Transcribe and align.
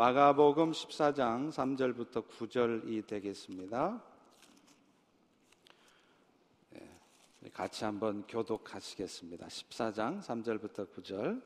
마가복음 0.00 0.70
14장 0.70 1.50
3절부터 1.50 2.24
9절이 2.28 3.04
되겠습니다. 3.08 4.00
예, 6.76 7.48
같이 7.52 7.84
한번 7.84 8.24
교독하시겠습니다. 8.28 9.48
14장 9.48 10.22
3절부터 10.22 10.94
9절. 10.94 11.42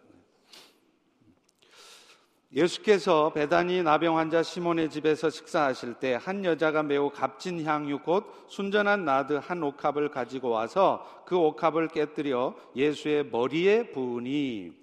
예수께서 2.52 3.32
베다니 3.32 3.84
나병 3.84 4.18
환자 4.18 4.42
시몬의 4.42 4.90
집에서 4.90 5.30
식사하실 5.30 5.94
때 5.94 6.16
한 6.16 6.44
여자가 6.44 6.82
매우 6.82 7.08
값진 7.08 7.64
향유 7.64 8.00
곧 8.00 8.26
순전한 8.48 9.06
나드 9.06 9.32
한 9.32 9.62
옥합을 9.62 10.10
가지고 10.10 10.50
와서 10.50 11.24
그 11.24 11.38
옥합을 11.38 11.88
깨뜨려 11.88 12.54
예수의 12.76 13.28
머리에 13.30 13.92
부으니 13.92 14.81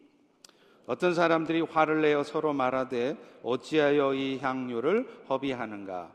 어떤 0.89 1.13
사람들이 1.13 1.61
화를 1.61 2.01
내어 2.01 2.23
서로 2.23 2.51
말하되 2.51 3.15
어찌하여 3.43 4.15
이 4.15 4.39
향유를 4.39 5.07
허비하는가? 5.29 6.09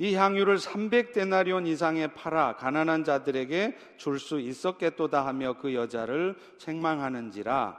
이 0.00 0.16
향유를 0.16 0.56
300데나리온 0.58 1.68
이상에 1.68 2.08
팔아 2.08 2.56
가난한 2.56 3.04
자들에게 3.04 3.76
줄 3.96 4.18
수 4.18 4.40
있었겠도다 4.40 5.24
하며 5.24 5.54
그 5.60 5.72
여자를 5.72 6.34
책망하는지라? 6.58 7.78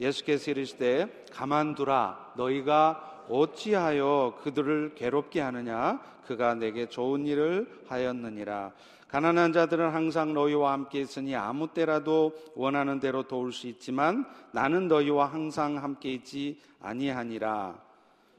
예수께서 0.00 0.52
이르시되 0.52 1.24
가만두라. 1.32 2.34
너희가 2.36 3.24
어찌하여 3.28 4.38
그들을 4.44 4.92
괴롭게 4.94 5.40
하느냐? 5.40 6.00
그가 6.24 6.54
내게 6.54 6.86
좋은 6.88 7.26
일을 7.26 7.68
하였느니라 7.88 8.70
가난한 9.14 9.52
자들은 9.52 9.90
항상 9.90 10.34
너희와 10.34 10.72
함께 10.72 11.00
있으니 11.00 11.36
아무 11.36 11.68
때라도 11.68 12.32
원하는 12.56 12.98
대로 12.98 13.22
도울 13.22 13.52
수 13.52 13.68
있지만 13.68 14.26
나는 14.50 14.88
너희와 14.88 15.26
항상 15.26 15.76
함께 15.76 16.12
있지 16.14 16.58
아니하니라. 16.80 17.78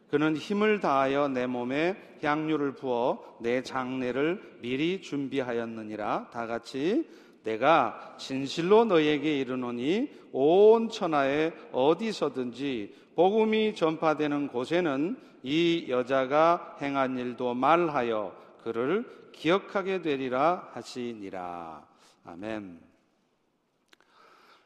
그는 0.09 0.35
힘을 0.35 0.81
다하여 0.81 1.29
내 1.29 1.47
몸에 1.47 1.95
향유를 2.21 2.73
부어 2.73 3.37
내 3.39 3.63
장례를 3.63 4.57
미리 4.59 4.99
준비하였느니라. 4.99 6.31
다 6.33 6.45
같이 6.45 7.07
내가 7.45 8.17
진실로 8.17 8.83
너에게 8.83 9.39
이르노니 9.39 10.09
온 10.33 10.89
천하에 10.89 11.53
어디서든지 11.71 12.93
복음이 13.15 13.75
전파되는 13.75 14.49
곳에는 14.49 15.15
이 15.41 15.85
여자가 15.87 16.75
행한 16.81 17.17
일도 17.17 17.53
말하여 17.53 18.44
그를 18.65 19.29
기억하게 19.31 20.01
되리라 20.01 20.71
하시니라. 20.73 21.87
아멘. 22.23 22.81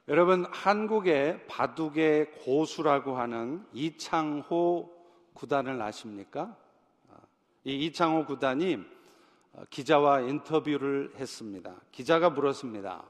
여러분, 0.07 0.45
한국의 0.45 1.45
바둑의 1.47 2.31
고수라고 2.31 3.17
하는 3.17 3.65
이창호 3.73 4.89
구단을 5.33 5.81
아십니까? 5.81 6.55
이 7.65 7.87
이창호 7.87 8.25
구단이 8.25 8.77
기자와 9.69 10.21
인터뷰를 10.21 11.11
했습니다. 11.17 11.75
기자가 11.91 12.29
물었습니다. 12.29 13.03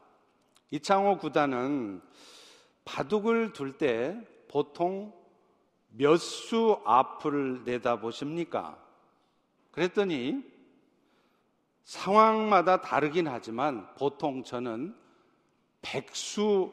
이창호 0.71 1.19
구단은 1.19 2.01
바둑을 2.83 3.53
둘 3.53 3.77
때 3.77 4.19
보통 4.47 5.13
몇 5.89 6.17
수 6.17 6.81
앞을 6.83 7.63
내다보십니까? 7.63 8.83
그랬더니 9.69 10.57
상황마다 11.89 12.81
다르긴 12.81 13.27
하지만 13.27 13.91
보통 13.95 14.43
저는 14.43 14.95
백수 15.81 16.71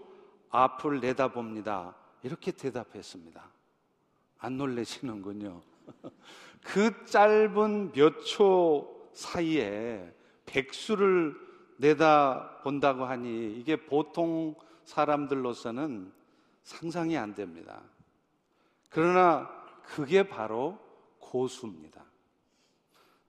앞을 0.51 1.01
내다봅니다. 1.01 1.95
이렇게 2.23 2.53
대답했습니다. 2.53 3.43
안 4.41 4.59
놀라시는군요. 4.59 5.63
그 6.61 7.07
짧은 7.07 7.93
몇 7.93 8.25
초 8.27 9.09
사이에 9.15 10.15
백수를 10.45 11.35
내다본다고 11.79 13.07
하니 13.07 13.59
이게 13.59 13.87
보통 13.87 14.55
사람들로서는 14.85 16.13
상상이 16.63 17.17
안 17.17 17.35
됩니다. 17.35 17.81
그러나 18.91 19.49
그게 19.83 20.29
바로 20.29 20.79
고수입니다. 21.21 22.05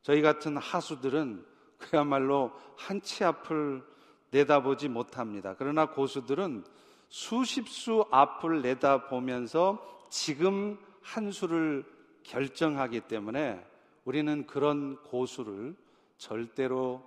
저희 0.02 0.22
같은 0.22 0.58
하수들은 0.58 1.56
그야말로 1.78 2.52
한치 2.76 3.24
앞을 3.24 3.84
내다보지 4.32 4.90
못합니다. 4.90 5.56
그러나 5.58 5.90
고수들은 5.90 6.64
수십 7.10 7.68
수 7.70 8.06
앞을 8.12 8.62
내다보면서 8.62 10.08
지금 10.10 10.78
한 11.02 11.32
수를 11.32 11.86
결정하기 12.24 13.02
때문에 13.02 13.66
우리는 14.04 14.46
그런 14.46 15.02
고수를 15.04 15.76
절대로 16.18 17.04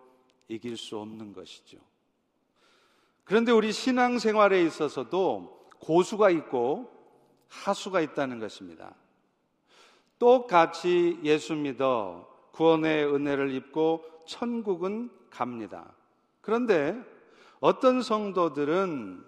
이길 0.49 0.77
수 0.77 0.99
없는 0.99 1.33
것이죠. 1.33 1.79
그런데 3.25 3.53
우리 3.53 3.73
신앙생활에 3.73 4.63
있어서도 4.65 5.69
고수가 5.79 6.31
있고 6.31 6.91
하수가 7.49 8.01
있다는 8.01 8.39
것입니다. 8.39 8.95
똑같이 10.19 11.19
예수 11.23 11.55
믿어 11.55 12.29
구원의 12.53 13.07
은혜를 13.07 13.55
입고 13.55 14.05
천국은 14.31 15.11
갑니다. 15.29 15.93
그런데 16.41 16.97
어떤 17.59 18.01
성도들은 18.01 19.25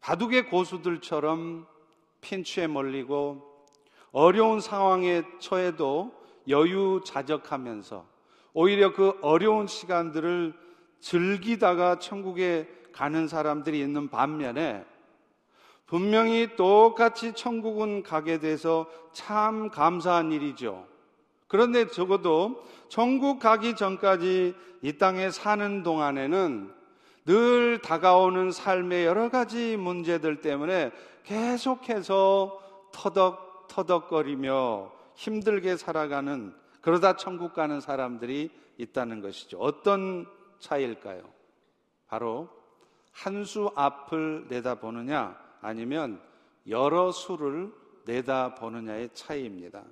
바둑의 0.00 0.48
고수들처럼 0.48 1.66
핀추에 2.22 2.68
몰리고 2.68 3.66
어려운 4.10 4.60
상황에 4.60 5.24
처해도 5.40 6.14
여유자적하면서 6.48 8.06
오히려 8.54 8.94
그 8.94 9.12
어려운 9.20 9.66
시간들을 9.66 10.54
즐기다가 11.00 11.98
천국에 11.98 12.66
가는 12.92 13.28
사람들이 13.28 13.78
있는 13.78 14.08
반면에 14.08 14.86
분명히 15.84 16.56
똑같이 16.56 17.34
천국은 17.34 18.02
가게 18.02 18.38
돼서 18.38 18.88
참 19.12 19.68
감사한 19.68 20.32
일이죠. 20.32 20.86
그런데 21.48 21.88
적어도 21.88 22.62
천국 22.88 23.40
가기 23.40 23.74
전까지 23.74 24.54
이 24.82 24.92
땅에 24.98 25.30
사는 25.30 25.82
동안에는 25.82 26.72
늘 27.24 27.80
다가오는 27.82 28.52
삶의 28.52 29.04
여러 29.04 29.28
가지 29.28 29.76
문제들 29.76 30.40
때문에 30.40 30.92
계속해서 31.24 32.60
터덕 32.92 33.66
터덕거리며 33.68 34.92
힘들게 35.14 35.76
살아가는 35.76 36.54
그러다 36.80 37.16
천국 37.16 37.52
가는 37.52 37.80
사람들이 37.80 38.50
있다는 38.78 39.20
것이죠. 39.20 39.58
어떤 39.58 40.26
차이일까요? 40.58 41.22
바로 42.06 42.48
한 43.12 43.44
수 43.44 43.70
앞을 43.74 44.46
내다보느냐 44.48 45.36
아니면 45.60 46.20
여러 46.68 47.10
수를 47.10 47.72
내다보느냐의 48.04 49.10
차이입니다. 49.12 49.82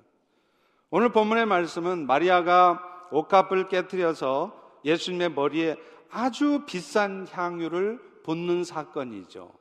오늘 0.89 1.09
본문의 1.09 1.45
말씀은 1.45 2.07
마리아가 2.07 2.81
옥합을 3.11 3.67
깨뜨려서 3.67 4.53
예수님의 4.85 5.31
머리에 5.33 5.75
아주 6.09 6.63
비싼 6.65 7.27
향유를 7.29 7.99
붓는 8.23 8.63
사건이죠. 8.63 9.51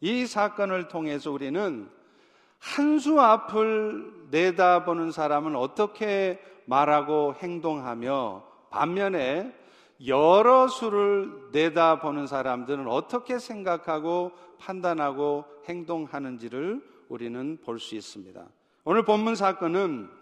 이 0.00 0.26
사건을 0.26 0.88
통해서 0.88 1.30
우리는 1.30 1.90
한 2.58 2.98
수 2.98 3.20
앞을 3.20 4.28
내다보는 4.30 5.12
사람은 5.12 5.54
어떻게 5.54 6.40
말하고 6.66 7.34
행동하며 7.34 8.42
반면에 8.70 9.54
여러 10.06 10.66
수를 10.66 11.30
내다보는 11.52 12.26
사람들은 12.26 12.88
어떻게 12.88 13.38
생각하고 13.38 14.32
판단하고 14.58 15.44
행동하는지를 15.68 16.82
우리는 17.08 17.58
볼 17.64 17.78
수 17.78 17.94
있습니다. 17.94 18.44
오늘 18.84 19.04
본문 19.04 19.34
사건은 19.36 20.17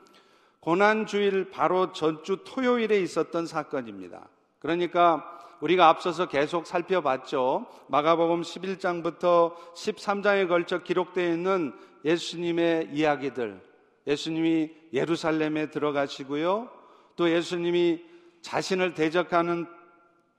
고난 0.66 1.06
주일 1.06 1.48
바로 1.48 1.92
전주 1.92 2.38
토요일에 2.44 2.98
있었던 2.98 3.46
사건입니다. 3.46 4.28
그러니까 4.58 5.24
우리가 5.60 5.88
앞서서 5.88 6.26
계속 6.26 6.66
살펴봤죠. 6.66 7.66
마가복음 7.86 8.42
11장부터 8.42 9.54
13장에 9.76 10.48
걸쳐 10.48 10.82
기록되어 10.82 11.34
있는 11.34 11.72
예수님의 12.04 12.88
이야기들. 12.92 13.60
예수님이 14.08 14.72
예루살렘에 14.92 15.70
들어가시고요. 15.70 16.68
또 17.14 17.30
예수님이 17.30 18.02
자신을 18.42 18.94
대적하는 18.94 19.66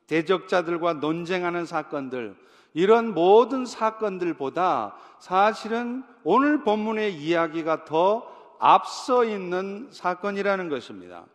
대적자들과 0.07 0.95
논쟁하는 0.95 1.65
사건들. 1.65 2.35
이런 2.73 3.13
모든 3.13 3.65
사건들보다 3.65 4.93
사실은 5.19 6.03
오늘 6.25 6.65
본문의 6.65 7.15
이야기가 7.15 7.85
더 7.85 8.36
앞서 8.59 9.23
있는 9.25 9.87
사건이라는 9.91 10.69
것입니다. 10.69 11.25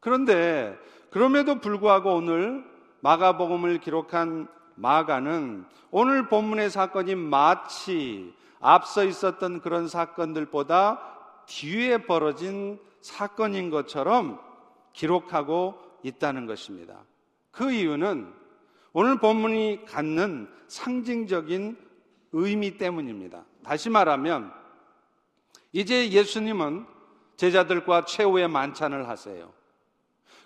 그런데 0.00 0.76
그럼에도 1.10 1.60
불구하고 1.60 2.14
오늘 2.14 2.64
마가복음을 3.00 3.78
기록한 3.78 4.48
마가는 4.76 5.64
오늘 5.90 6.28
본문의 6.28 6.70
사건이 6.70 7.14
마치 7.14 8.34
앞서 8.60 9.04
있었던 9.04 9.60
그런 9.60 9.88
사건들보다 9.88 11.00
뒤에 11.46 11.98
벌어진 11.98 12.78
사건인 13.00 13.70
것처럼 13.70 14.40
기록하고 14.92 15.78
있다는 16.02 16.46
것입니다. 16.46 17.04
그 17.50 17.70
이유는 17.70 18.32
오늘 18.92 19.18
본문이 19.18 19.84
갖는 19.86 20.48
상징적인 20.68 21.76
의미 22.32 22.76
때문입니다. 22.76 23.44
다시 23.62 23.88
말하면 23.90 24.52
이제 25.76 26.10
예수님은 26.10 26.86
제자들과 27.36 28.06
최후의 28.06 28.48
만찬을 28.48 29.10
하세요. 29.10 29.52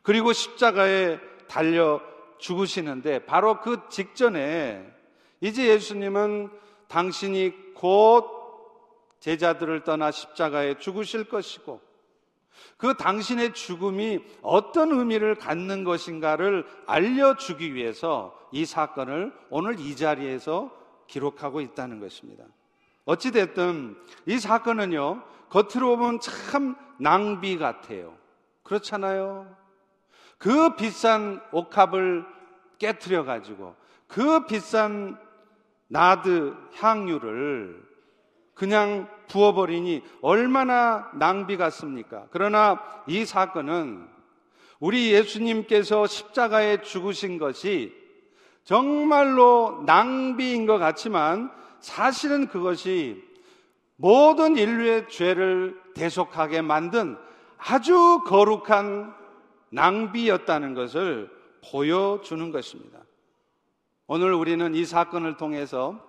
그리고 0.02 0.32
십자가에 0.32 1.20
달려 1.46 2.00
죽으시는데 2.38 3.26
바로 3.26 3.60
그 3.60 3.78
직전에 3.90 4.84
이제 5.40 5.68
예수님은 5.68 6.50
당신이 6.88 7.74
곧 7.74 8.28
제자들을 9.20 9.84
떠나 9.84 10.10
십자가에 10.10 10.78
죽으실 10.78 11.28
것이고 11.28 11.80
그 12.76 12.94
당신의 12.96 13.54
죽음이 13.54 14.18
어떤 14.42 14.90
의미를 14.90 15.36
갖는 15.36 15.84
것인가를 15.84 16.66
알려주기 16.86 17.74
위해서 17.74 18.36
이 18.50 18.66
사건을 18.66 19.32
오늘 19.48 19.78
이 19.78 19.94
자리에서 19.94 20.76
기록하고 21.06 21.60
있다는 21.60 22.00
것입니다. 22.00 22.46
어찌됐든 23.04 23.96
이 24.26 24.38
사건은요, 24.38 25.22
겉으로 25.48 25.96
보면 25.96 26.20
참 26.20 26.76
낭비 26.98 27.58
같아요. 27.58 28.16
그렇잖아요. 28.62 29.56
그 30.38 30.76
비싼 30.76 31.40
옥합을 31.52 32.24
깨뜨려 32.78 33.24
가지고 33.24 33.74
그 34.06 34.46
비싼 34.46 35.18
나드 35.88 36.54
향유를 36.74 37.90
그냥 38.54 39.08
부어버리니 39.28 40.02
얼마나 40.22 41.10
낭비 41.14 41.56
같습니까? 41.56 42.26
그러나 42.30 42.80
이 43.06 43.24
사건은 43.24 44.08
우리 44.78 45.12
예수님께서 45.12 46.06
십자가에 46.06 46.82
죽으신 46.82 47.38
것이 47.38 47.94
정말로 48.64 49.82
낭비인 49.86 50.66
것 50.66 50.78
같지만 50.78 51.50
사실은 51.80 52.46
그것이 52.46 53.22
모든 53.96 54.56
인류의 54.56 55.08
죄를 55.08 55.78
대속하게 55.94 56.62
만든 56.62 57.16
아주 57.58 58.22
거룩한 58.26 59.14
낭비였다는 59.70 60.74
것을 60.74 61.30
보여주는 61.70 62.50
것입니다. 62.50 63.00
오늘 64.06 64.32
우리는 64.32 64.74
이 64.74 64.84
사건을 64.84 65.36
통해서 65.36 66.00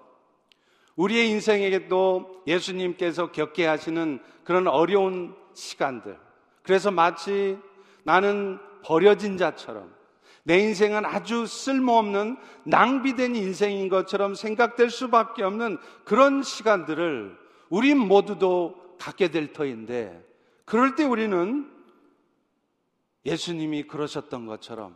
우리의 0.96 1.30
인생에게 1.30 1.88
또 1.88 2.42
예수님께서 2.48 3.32
겪게 3.32 3.66
하시는 3.66 4.20
그런 4.44 4.68
어려운 4.68 5.36
시간들. 5.54 6.18
그래서 6.64 6.92
마치 6.92 7.58
나는 8.04 8.60
버려진 8.84 9.38
자처럼 9.38 9.94
내 10.44 10.60
인생은 10.60 11.06
아주 11.06 11.46
쓸모없는 11.46 12.38
낭비된 12.64 13.36
인생인 13.36 13.90
것처럼 13.90 14.34
생각될 14.34 14.90
수밖에 14.90 15.44
없는 15.44 15.78
그런 16.04 16.44
시간들을 16.44 17.38
우리 17.70 17.94
모두도 17.94 18.98
갖게 19.00 19.30
될 19.30 19.54
터인데 19.54 20.26
그럴 20.66 20.96
때 20.96 21.04
우리는 21.04 21.70
예수님이 23.26 23.84
그러셨던 23.84 24.46
것처럼 24.46 24.96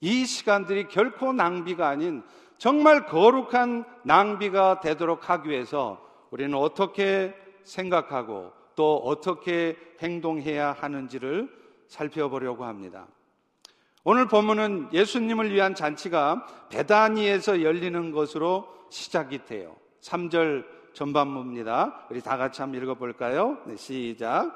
이 0.00 0.24
시간들이 0.26 0.88
결코 0.88 1.32
낭비가 1.32 1.88
아닌 1.88 2.22
정말 2.56 3.06
거룩한 3.06 3.84
낭비가 4.04 4.80
되도록 4.80 5.30
하기 5.30 5.50
위해서 5.50 6.04
우리는 6.30 6.56
어떻게 6.56 7.34
생각하고 7.62 8.52
또 8.74 8.96
어떻게 8.96 9.76
행동해야 10.00 10.72
하는지를 10.72 11.48
살펴보려고 11.88 12.64
합니다. 12.64 13.08
오늘 14.10 14.26
본문은 14.26 14.88
예수님을 14.90 15.52
위한 15.52 15.74
잔치가 15.74 16.46
베다니에서 16.70 17.62
열리는 17.62 18.10
것으로 18.10 18.66
시작이 18.88 19.44
돼요. 19.44 19.76
3절 20.00 20.64
전반부입니다. 20.94 22.06
우리 22.08 22.22
다 22.22 22.38
같이 22.38 22.62
한번 22.62 22.82
읽어볼까요? 22.82 23.58
네, 23.66 23.76
시작. 23.76 24.50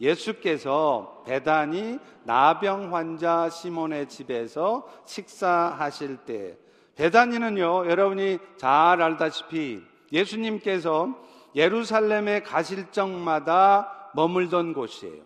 예수께서 0.00 1.22
배단이 1.24 2.00
나병 2.24 2.92
환자 2.92 3.48
시몬의 3.48 4.08
집에서 4.08 4.88
식사하실 5.04 6.16
때 6.26 6.58
배단이는요 6.96 7.88
여러분이 7.88 8.40
잘 8.56 9.00
알다시피 9.00 9.84
예수님께서 10.10 11.16
예루살렘에 11.54 12.42
가실 12.42 12.90
적마다 12.90 14.10
머물던 14.16 14.72
곳이에요. 14.72 15.22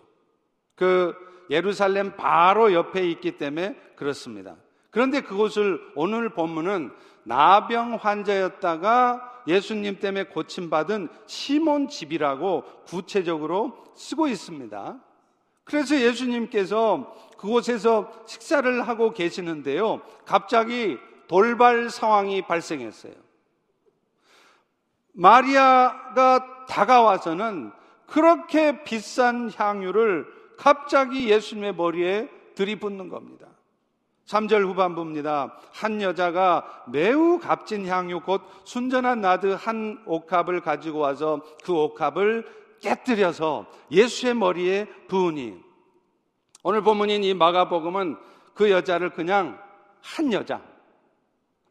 그 0.75 1.15
예루살렘 1.51 2.17
바로 2.17 2.73
옆에 2.73 3.09
있기 3.11 3.39
때문에 3.39 3.75
그렇습니다. 3.97 4.57
그런데 4.91 5.21
그곳을 5.21 5.81
오늘 5.95 6.31
본문은 6.31 6.93
나병 7.25 7.99
환자였다가 8.01 9.43
예수님 9.47 9.99
때문에 9.99 10.25
고침받은 10.25 11.09
시몬 11.27 11.89
집이라고 11.89 12.65
구체적으로 12.87 13.85
쓰고 13.95 14.29
있습니다. 14.29 14.99
그래서 15.65 15.99
예수님께서 15.99 17.15
그곳에서 17.39 18.11
식사를 18.27 18.87
하고 18.87 19.13
계시는데요. 19.13 20.03
갑자기 20.25 20.99
돌발 21.27 21.91
상황이 21.91 22.43
발생했어요. 22.43 23.15
마리아가 25.13 26.67
다가와서는 26.67 27.73
그렇게 28.07 28.85
비싼 28.85 29.51
향유를 29.55 30.27
갑자기 30.57 31.31
예수님의 31.31 31.75
머리에 31.75 32.29
들이붓는 32.55 33.09
겁니다. 33.09 33.49
3절 34.27 34.65
후반부입니다. 34.67 35.57
한 35.73 36.01
여자가 36.01 36.85
매우 36.89 37.39
값진 37.39 37.87
향유 37.87 38.21
곧 38.21 38.43
순전한 38.65 39.21
나드 39.21 39.57
한 39.59 40.03
옥합을 40.07 40.61
가지고 40.61 41.01
와서 41.01 41.43
그 41.63 41.75
옥합을 41.75 42.47
깨뜨려서 42.81 43.67
예수의 43.91 44.35
머리에 44.35 44.87
부으니 45.09 45.63
오늘 46.63 46.83
본문인 46.83 47.23
이 47.25 47.35
마가복음은 47.35 48.17
그 48.55 48.71
여자를 48.71 49.11
그냥 49.11 49.59
한 50.01 50.33
여자 50.33 50.61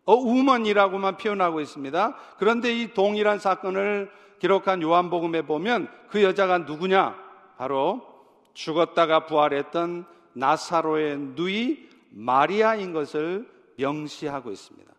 어 0.06 0.16
우먼이라고만 0.16 1.18
표현하고 1.18 1.62
있습니다. 1.62 2.16
그런데 2.38 2.74
이 2.74 2.94
동일한 2.94 3.40
사건을 3.40 4.12
기록한 4.40 4.82
요한복음에 4.82 5.44
보면 5.44 5.88
그 6.10 6.22
여자가 6.22 6.60
누구냐? 6.60 7.16
바로 7.58 8.13
죽었다가 8.54 9.26
부활했던 9.26 10.06
나사로의 10.34 11.18
누이 11.36 11.90
마리아인 12.10 12.94
것을 12.94 13.50
명시하고 13.78 14.52
있습니다. 14.52 14.94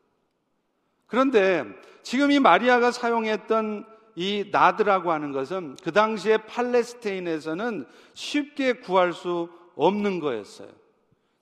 그런데 1.06 1.64
지금 2.02 2.30
이 2.30 2.40
마리아가 2.40 2.90
사용했던 2.90 3.86
이 4.16 4.48
나드라고 4.50 5.10
하는 5.10 5.32
것은 5.32 5.76
그 5.82 5.92
당시에 5.92 6.38
팔레스테인에서는 6.38 7.86
쉽게 8.14 8.74
구할 8.74 9.12
수 9.12 9.48
없는 9.76 10.20
거였어요. 10.20 10.68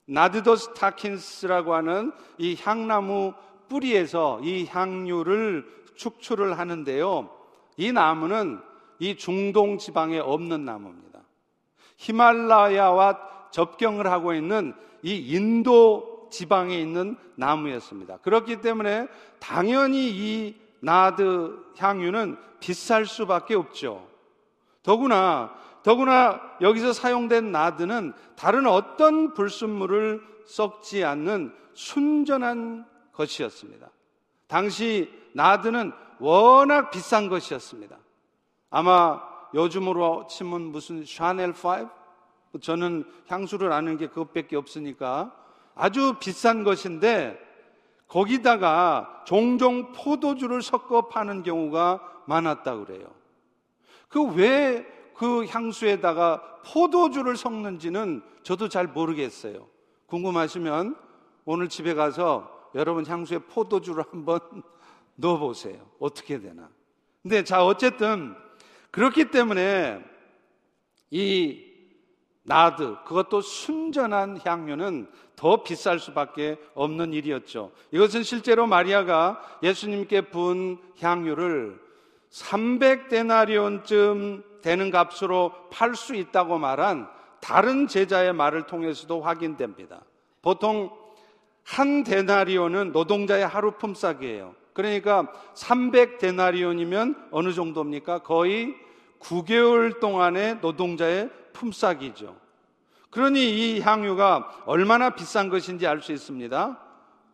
나드도 0.05 0.55
스 0.55 0.73
타킨스라고 0.73 1.73
하는 1.75 2.11
이 2.37 2.57
향나무 2.59 3.33
뿌리에서 3.69 4.39
이 4.43 4.65
향유를 4.65 5.65
축출을 5.95 6.57
하는데요. 6.59 7.29
이 7.77 7.91
나무는 7.91 8.59
이 8.99 9.15
중동 9.15 9.77
지방에 9.77 10.19
없는 10.19 10.65
나무입니다. 10.65 11.12
히말라야와 11.97 13.49
접경을 13.51 14.07
하고 14.07 14.33
있는 14.33 14.73
이 15.01 15.15
인도 15.15 16.27
지방에 16.31 16.77
있는 16.77 17.17
나무였습니다. 17.35 18.17
그렇기 18.17 18.61
때문에 18.61 19.07
당연히 19.39 20.09
이 20.09 20.55
나드 20.79 21.57
향유는 21.77 22.37
비쌀 22.59 23.05
수밖에 23.05 23.55
없죠. 23.55 24.07
더구나 24.81 25.53
더구나 25.83 26.41
여기서 26.61 26.93
사용된 26.93 27.51
나드는 27.51 28.13
다른 28.35 28.65
어떤 28.65 29.33
불순물을 29.33 30.21
썩지 30.45 31.03
않는 31.03 31.53
순전한 31.73 32.85
것이었습니다. 33.13 33.89
당시 34.47 35.11
나드는 35.33 35.91
워낙 36.19 36.89
비싼 36.91 37.27
것이었습니다. 37.29 37.97
아마 38.69 39.21
요즘으로 39.53 40.27
치면 40.27 40.71
무슨 40.71 41.05
샤넬 41.05 41.53
5? 42.53 42.59
저는 42.59 43.03
향수를 43.27 43.71
아는 43.71 43.97
게 43.97 44.07
그것밖에 44.07 44.55
없으니까 44.55 45.35
아주 45.75 46.15
비싼 46.19 46.63
것인데 46.63 47.39
거기다가 48.07 49.23
종종 49.25 49.91
포도주를 49.91 50.61
섞어 50.61 51.07
파는 51.07 51.43
경우가 51.43 52.23
많았다 52.27 52.77
그래요. 52.77 53.07
그왜그 54.09 55.47
향수에다가 55.49 56.59
포도주를 56.65 57.35
섞는지는 57.35 58.21
저도 58.43 58.69
잘 58.69 58.87
모르겠어요. 58.87 59.67
궁금하시면 60.05 60.95
오늘 61.45 61.69
집에 61.69 61.95
가서 61.95 62.69
여러분 62.75 63.05
향수에 63.05 63.39
포도주를 63.39 64.03
한번 64.11 64.39
넣어 65.15 65.37
보세요. 65.37 65.77
어떻게 65.99 66.39
되나. 66.39 66.69
근데 67.23 67.43
자 67.43 67.65
어쨌든 67.65 68.35
그렇기 68.93 69.29
때문에 69.31 69.99
이 71.09 71.59
나드, 72.43 72.97
그것도 73.05 73.41
순전한 73.41 74.39
향유는 74.45 75.09
더 75.35 75.63
비쌀 75.63 75.97
수밖에 75.97 76.59
없는 76.75 77.11
일이었죠. 77.11 77.71
이것은 77.91 78.21
실제로 78.21 78.67
마리아가 78.67 79.41
예수님께 79.63 80.29
분 80.29 80.77
향유를 80.99 81.81
300데나리온쯤 82.29 84.61
되는 84.61 84.91
값으로 84.91 85.53
팔 85.71 85.95
수 85.95 86.13
있다고 86.13 86.59
말한 86.59 87.09
다른 87.41 87.87
제자의 87.87 88.31
말을 88.33 88.67
통해서도 88.67 89.21
확인됩니다. 89.21 90.03
보통 90.43 90.91
한 91.63 92.03
데나리온은 92.03 92.91
노동자의 92.91 93.47
하루 93.47 93.71
품삯이에요. 93.71 94.53
그러니까 94.73 95.31
300데나리온이면 95.55 97.29
어느 97.31 97.53
정도입니까? 97.53 98.19
거의 98.19 98.82
9개월 99.23 99.99
동안의 99.99 100.59
노동자의 100.61 101.29
품삯이죠. 101.53 102.35
그러니 103.09 103.75
이 103.75 103.79
향유가 103.79 104.63
얼마나 104.65 105.11
비싼 105.11 105.49
것인지 105.49 105.87
알 105.87 106.01
수 106.01 106.11
있습니다. 106.11 106.79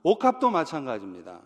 옥합도 0.03 0.49
마찬가지입니다. 0.49 1.39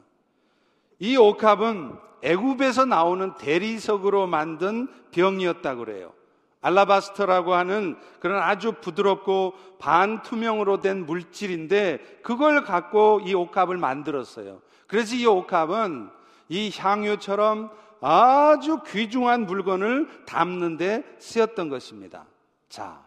이 1.00 1.18
옥합은 1.18 1.96
애굽에서 2.24 2.86
나오는 2.86 3.34
대리석으로 3.36 4.28
만든 4.28 4.88
병이었다 5.12 5.76
그래요. 5.76 6.14
알라바스터라고 6.62 7.54
하는 7.54 7.98
그런 8.20 8.42
아주 8.42 8.74
부드럽고 8.80 9.54
반투명으로 9.80 10.80
된 10.80 11.06
물질인데 11.06 12.20
그걸 12.24 12.64
갖고 12.64 13.20
이 13.26 13.34
옥합을 13.34 13.78
만들었어요. 13.78 14.62
그래서 14.88 15.16
이 15.16 15.26
옥합은 15.26 16.10
이 16.48 16.72
향유처럼 16.76 17.70
아주 18.06 18.82
귀중한 18.86 19.46
물건을 19.46 20.26
담는데 20.26 21.16
쓰였던 21.20 21.70
것입니다. 21.70 22.26
자, 22.68 23.02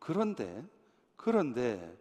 그런데, 0.00 0.64
그런데, 1.16 1.96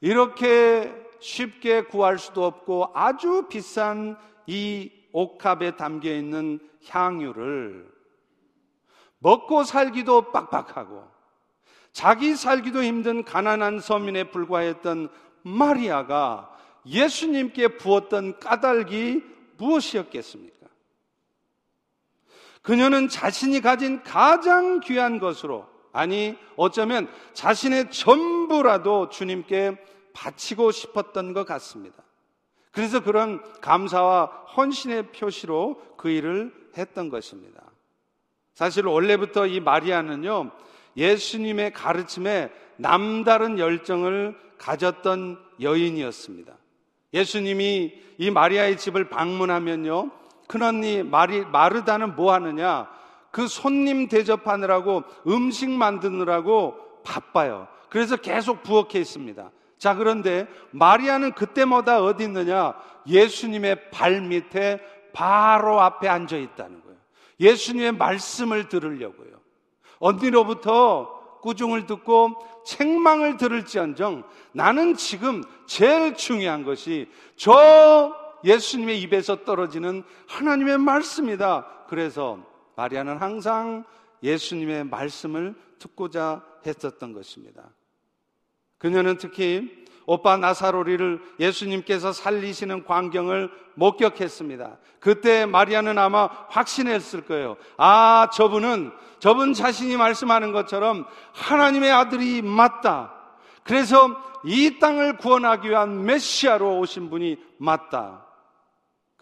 이렇게 0.00 0.92
쉽게 1.20 1.82
구할 1.84 2.18
수도 2.18 2.44
없고 2.44 2.90
아주 2.92 3.46
비싼 3.48 4.16
이 4.48 4.90
옥합에 5.12 5.76
담겨 5.76 6.12
있는 6.12 6.58
향유를 6.88 7.88
먹고 9.20 9.62
살기도 9.62 10.32
빡빡하고 10.32 11.08
자기 11.92 12.34
살기도 12.34 12.82
힘든 12.82 13.22
가난한 13.22 13.78
서민에 13.78 14.24
불과했던 14.30 15.08
마리아가 15.42 16.52
예수님께 16.84 17.76
부었던 17.76 18.40
까닭이 18.40 19.22
무엇이었겠습니까? 19.58 20.61
그녀는 22.62 23.08
자신이 23.08 23.60
가진 23.60 24.02
가장 24.02 24.80
귀한 24.80 25.18
것으로 25.18 25.66
아니 25.92 26.36
어쩌면 26.56 27.08
자신의 27.34 27.90
전부라도 27.90 29.10
주님께 29.10 29.76
바치고 30.14 30.70
싶었던 30.70 31.32
것 31.32 31.46
같습니다. 31.46 32.02
그래서 32.70 33.02
그런 33.02 33.42
감사와 33.60 34.26
헌신의 34.56 35.12
표시로 35.12 35.80
그 35.96 36.08
일을 36.08 36.52
했던 36.76 37.10
것입니다. 37.10 37.62
사실 38.54 38.86
원래부터 38.86 39.46
이 39.46 39.60
마리아는요, 39.60 40.50
예수님의 40.96 41.72
가르침에 41.72 42.50
남다른 42.76 43.58
열정을 43.58 44.36
가졌던 44.58 45.38
여인이었습니다. 45.60 46.56
예수님이 47.12 47.92
이 48.18 48.30
마리아의 48.30 48.78
집을 48.78 49.08
방문하면요, 49.08 50.10
큰언니 50.52 51.02
마리, 51.02 51.46
마르다는 51.46 52.14
뭐 52.14 52.34
하느냐? 52.34 52.86
그 53.30 53.48
손님 53.48 54.06
대접하느라고 54.08 55.02
음식 55.26 55.70
만드느라고 55.70 56.76
바빠요. 57.02 57.68
그래서 57.88 58.16
계속 58.16 58.62
부엌에 58.62 59.00
있습니다. 59.00 59.50
자, 59.78 59.94
그런데 59.94 60.46
마리아는 60.72 61.32
그때마다 61.32 62.02
어디 62.02 62.24
있느냐? 62.24 62.74
예수님의 63.06 63.90
발 63.90 64.20
밑에 64.20 64.78
바로 65.14 65.80
앞에 65.80 66.06
앉아 66.06 66.36
있다는 66.36 66.82
거예요. 66.82 66.98
예수님의 67.40 67.92
말씀을 67.92 68.68
들으려고요. 68.68 69.32
언니로부터 70.00 71.40
꾸중을 71.40 71.86
듣고 71.86 72.36
책망을 72.66 73.38
들을지언정 73.38 74.24
나는 74.52 74.96
지금 74.96 75.42
제일 75.66 76.14
중요한 76.14 76.62
것이 76.62 77.08
저 77.36 78.21
예수님의 78.44 79.00
입에서 79.02 79.44
떨어지는 79.44 80.02
하나님의 80.28 80.78
말씀이다. 80.78 81.66
그래서 81.88 82.38
마리아는 82.76 83.18
항상 83.18 83.84
예수님의 84.22 84.84
말씀을 84.84 85.54
듣고자 85.78 86.42
했었던 86.66 87.12
것입니다. 87.12 87.70
그녀는 88.78 89.16
특히 89.18 89.82
오빠 90.06 90.36
나사로리를 90.36 91.20
예수님께서 91.38 92.12
살리시는 92.12 92.84
광경을 92.84 93.50
목격했습니다. 93.74 94.78
그때 94.98 95.46
마리아는 95.46 95.98
아마 95.98 96.28
확신했을 96.48 97.22
거예요. 97.22 97.56
아, 97.76 98.28
저분은, 98.32 98.92
저분 99.20 99.54
자신이 99.54 99.96
말씀하는 99.96 100.52
것처럼 100.52 101.06
하나님의 101.32 101.92
아들이 101.92 102.42
맞다. 102.42 103.14
그래서 103.62 104.08
이 104.44 104.78
땅을 104.80 105.18
구원하기 105.18 105.70
위한 105.70 106.04
메시아로 106.04 106.78
오신 106.80 107.10
분이 107.10 107.38
맞다. 107.58 108.26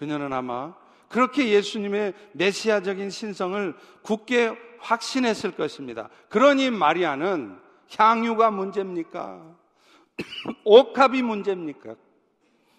그녀는 0.00 0.32
아마 0.32 0.72
그렇게 1.10 1.50
예수님의 1.50 2.14
메시아적인 2.32 3.10
신성을 3.10 3.74
굳게 4.00 4.56
확신했을 4.78 5.50
것입니다. 5.50 6.08
그러니 6.30 6.70
마리아는 6.70 7.58
향유가 7.94 8.50
문제입니까? 8.50 9.44
옥합이 10.64 11.20
문제입니까? 11.20 11.96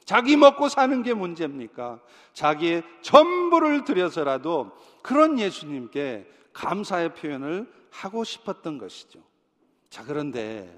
자기 0.03 0.35
먹고 0.35 0.67
사는 0.67 1.03
게 1.03 1.13
문제입니까? 1.13 1.99
자기의 2.33 2.81
전부를 3.01 3.83
들여서라도 3.83 4.71
그런 5.03 5.37
예수님께 5.37 6.27
감사의 6.53 7.13
표현을 7.13 7.71
하고 7.91 8.23
싶었던 8.23 8.79
것이죠. 8.79 9.19
자, 9.91 10.03
그런데 10.03 10.75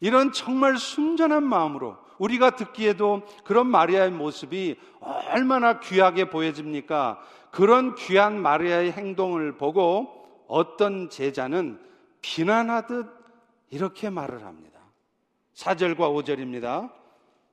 이런 0.00 0.32
정말 0.32 0.76
순전한 0.76 1.44
마음으로 1.44 1.96
우리가 2.22 2.50
듣기에도 2.50 3.22
그런 3.42 3.66
마리아의 3.66 4.12
모습이 4.12 4.76
얼마나 5.00 5.80
귀하게 5.80 6.30
보여집니까? 6.30 7.20
그런 7.50 7.96
귀한 7.96 8.40
마리아의 8.40 8.92
행동을 8.92 9.56
보고 9.56 10.44
어떤 10.46 11.10
제자는 11.10 11.80
비난하듯 12.20 13.06
이렇게 13.70 14.08
말을 14.08 14.44
합니다. 14.44 14.78
4절과 15.54 15.96
5절입니다. 15.96 16.92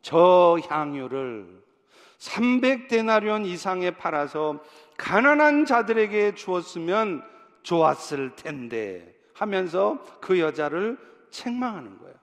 저 0.04 0.60
향유를 0.70 1.64
300데나리온 2.20 3.48
이상에 3.48 3.92
팔아서 3.92 4.60
가난한 4.98 5.66
자들에게 5.66 6.36
주었으면 6.36 7.24
좋았을 7.64 8.36
텐데 8.36 9.16
하면서 9.34 9.98
그 10.22 10.40
여자를 10.40 10.98
책망하는 11.32 11.98
거예요. 11.98 12.14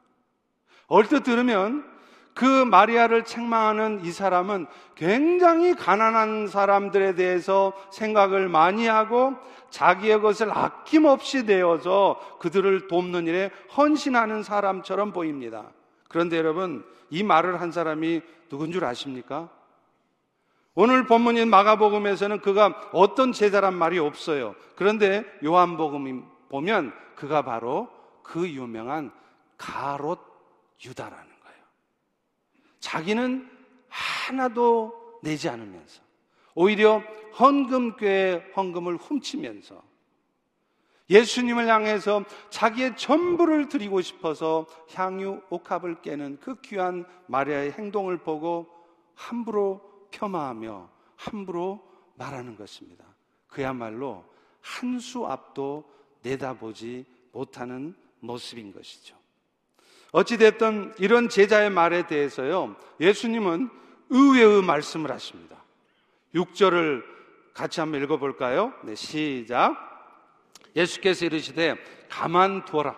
얼핏 0.87 1.25
들으면 1.25 1.96
그 2.37 2.45
마리아를 2.45 3.25
책망하는 3.25 4.05
이 4.05 4.13
사람은 4.13 4.67
굉장히 4.95 5.75
가난한 5.75 6.49
사람들에 6.49 7.15
대해서 7.15 7.73
생각을 7.91 8.51
많이 8.51 8.87
하고 8.87 9.33
자기의 9.71 10.21
것을 10.21 10.51
아낌없이 10.51 11.45
내어서 11.45 12.21
그들을 12.39 12.89
돕는 12.89 13.27
일에 13.27 13.51
헌신하는 13.75 14.43
사람처럼 14.43 15.15
보입니다. 15.15 15.71
그런데 16.09 16.37
여러분, 16.37 16.85
이 17.09 17.23
말을 17.23 17.63
한 17.63 17.73
사람이 17.73 18.21
누군 18.51 18.71
줄 18.71 18.85
아십니까? 18.85 19.49
오늘 20.75 21.07
본문인 21.07 21.49
마가복음에서는 21.49 22.43
그가 22.43 22.91
어떤 22.93 23.33
제자란 23.33 23.73
말이 23.73 23.99
없어요. 23.99 24.55
그런데 24.75 25.25
요한복음 25.43 26.27
보면 26.51 26.93
그가 27.15 27.41
바로 27.41 27.89
그 28.23 28.47
유명한 28.47 29.11
가롯 29.57 30.21
유다라는. 30.85 31.26
자기는 32.81 33.49
하나도 33.89 35.21
내지 35.23 35.49
않으면서 35.49 36.03
오히려 36.55 37.03
헌금교회 37.39 38.53
헌금을 38.57 38.97
훔치면서 38.97 39.83
예수님을 41.09 41.69
향해서 41.69 42.25
자기의 42.51 42.97
전부를 42.97 43.69
드리고 43.69 44.01
싶어서 44.01 44.67
향유 44.93 45.41
옥합을 45.51 46.03
깨는 46.03 46.39
그 46.41 46.61
귀한 46.63 47.05
마리아의 47.27 47.73
행동을 47.73 48.19
보고 48.19 48.67
함부로 49.15 49.81
폄하하며 50.11 50.91
함부로 51.17 51.87
말하는 52.17 52.57
것입니다. 52.57 53.05
그야말로 53.47 54.25
한 54.61 54.99
수 54.99 55.27
앞도 55.27 55.85
내다보지 56.23 57.05
못하는 57.33 57.95
모습인 58.21 58.73
것이죠. 58.73 59.16
어찌됐든 60.13 60.95
이런 60.99 61.29
제자의 61.29 61.71
말에 61.71 62.07
대해서요, 62.07 62.77
예수님은 63.01 63.71
의외의 64.11 64.63
말씀을 64.63 65.11
하십니다. 65.11 65.57
6절을 66.35 67.03
같이 67.55 67.81
한번 67.81 68.03
읽어볼까요? 68.03 68.73
네, 68.83 68.95
시작. 68.95 69.77
예수께서 70.75 71.25
이르시되 71.25 71.77
가만 72.09 72.65
두어라. 72.65 72.97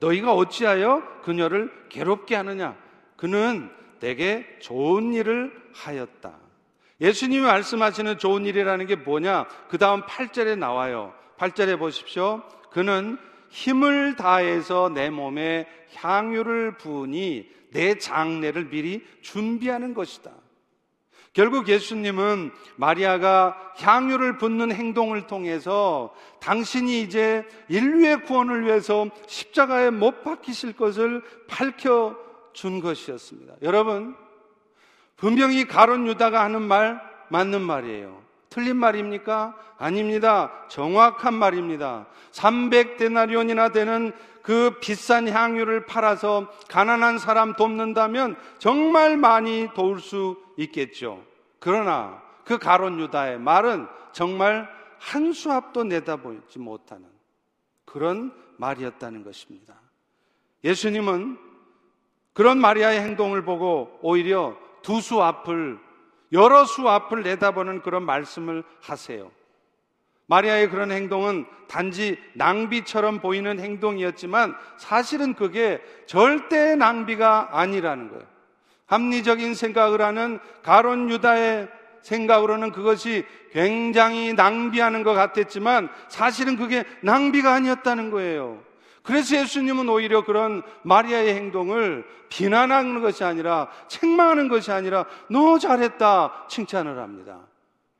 너희가 0.00 0.32
어찌하여 0.32 1.20
그녀를 1.22 1.72
괴롭게 1.88 2.36
하느냐? 2.36 2.76
그는 3.16 3.70
내게 4.00 4.46
좋은 4.60 5.12
일을 5.12 5.52
하였다. 5.74 6.32
예수님이 7.00 7.42
말씀하시는 7.42 8.18
좋은 8.18 8.46
일이라는 8.46 8.86
게 8.86 8.96
뭐냐? 8.96 9.46
그 9.68 9.78
다음 9.78 10.02
8절에 10.02 10.56
나와요. 10.56 11.14
8절에 11.38 11.78
보십시오. 11.78 12.42
그는 12.70 13.18
힘을 13.48 14.16
다해서 14.16 14.90
내 14.92 15.10
몸에 15.10 15.66
향유를 15.94 16.76
부으니 16.78 17.48
내 17.70 17.98
장례를 17.98 18.70
미리 18.70 19.04
준비하는 19.20 19.94
것이다. 19.94 20.30
결국 21.32 21.68
예수님은 21.68 22.50
마리아가 22.76 23.56
향유를 23.76 24.38
붓는 24.38 24.72
행동을 24.72 25.26
통해서 25.26 26.12
당신이 26.40 27.02
이제 27.02 27.44
인류의 27.68 28.22
구원을 28.24 28.64
위해서 28.64 29.06
십자가에 29.26 29.90
못 29.90 30.24
박히실 30.24 30.72
것을 30.72 31.22
밝혀 31.46 32.16
준 32.52 32.80
것이었습니다. 32.80 33.54
여러분, 33.62 34.16
분명히 35.16 35.66
가론 35.66 36.06
유다가 36.08 36.42
하는 36.42 36.62
말 36.62 37.00
맞는 37.28 37.60
말이에요. 37.60 38.27
틀린 38.50 38.76
말입니까? 38.76 39.54
아닙니다. 39.78 40.52
정확한 40.68 41.34
말입니다. 41.34 42.06
300데나리온이나 42.32 43.72
되는 43.72 44.12
그 44.42 44.78
비싼 44.80 45.28
향유를 45.28 45.86
팔아서 45.86 46.50
가난한 46.68 47.18
사람 47.18 47.54
돕는다면 47.54 48.36
정말 48.58 49.16
많이 49.16 49.68
도울 49.74 50.00
수 50.00 50.36
있겠죠. 50.56 51.22
그러나 51.58 52.22
그 52.44 52.58
가론 52.58 52.98
유다의 53.00 53.38
말은 53.40 53.86
정말 54.12 54.68
한 54.98 55.32
수 55.32 55.52
앞도 55.52 55.84
내다보지 55.84 56.58
못하는 56.58 57.06
그런 57.84 58.32
말이었다는 58.56 59.22
것입니다. 59.22 59.74
예수님은 60.64 61.38
그런 62.32 62.58
마리아의 62.58 63.00
행동을 63.00 63.44
보고 63.44 63.98
오히려 64.02 64.56
두 64.82 65.00
수 65.00 65.22
앞을 65.22 65.78
여러 66.32 66.64
수 66.64 66.88
앞을 66.88 67.22
내다보는 67.22 67.82
그런 67.82 68.04
말씀을 68.04 68.64
하세요. 68.80 69.30
마리아의 70.26 70.68
그런 70.68 70.92
행동은 70.92 71.46
단지 71.68 72.18
낭비처럼 72.34 73.20
보이는 73.20 73.58
행동이었지만 73.58 74.54
사실은 74.76 75.34
그게 75.34 75.80
절대 76.06 76.74
낭비가 76.76 77.48
아니라는 77.52 78.10
거예요. 78.10 78.24
합리적인 78.86 79.54
생각을 79.54 80.02
하는 80.02 80.38
가론 80.62 81.10
유다의 81.10 81.68
생각으로는 82.02 82.72
그것이 82.72 83.24
굉장히 83.52 84.34
낭비하는 84.34 85.02
것 85.02 85.14
같았지만 85.14 85.88
사실은 86.08 86.56
그게 86.56 86.84
낭비가 87.02 87.54
아니었다는 87.54 88.10
거예요. 88.10 88.62
그래서 89.02 89.36
예수님은 89.36 89.88
오히려 89.88 90.24
그런 90.24 90.62
마리아의 90.82 91.34
행동을 91.34 92.04
비난하는 92.28 93.00
것이 93.00 93.24
아니라 93.24 93.68
책망하는 93.88 94.48
것이 94.48 94.70
아니라 94.70 95.06
너 95.30 95.58
잘했다 95.58 96.46
칭찬을 96.48 96.98
합니다. 96.98 97.46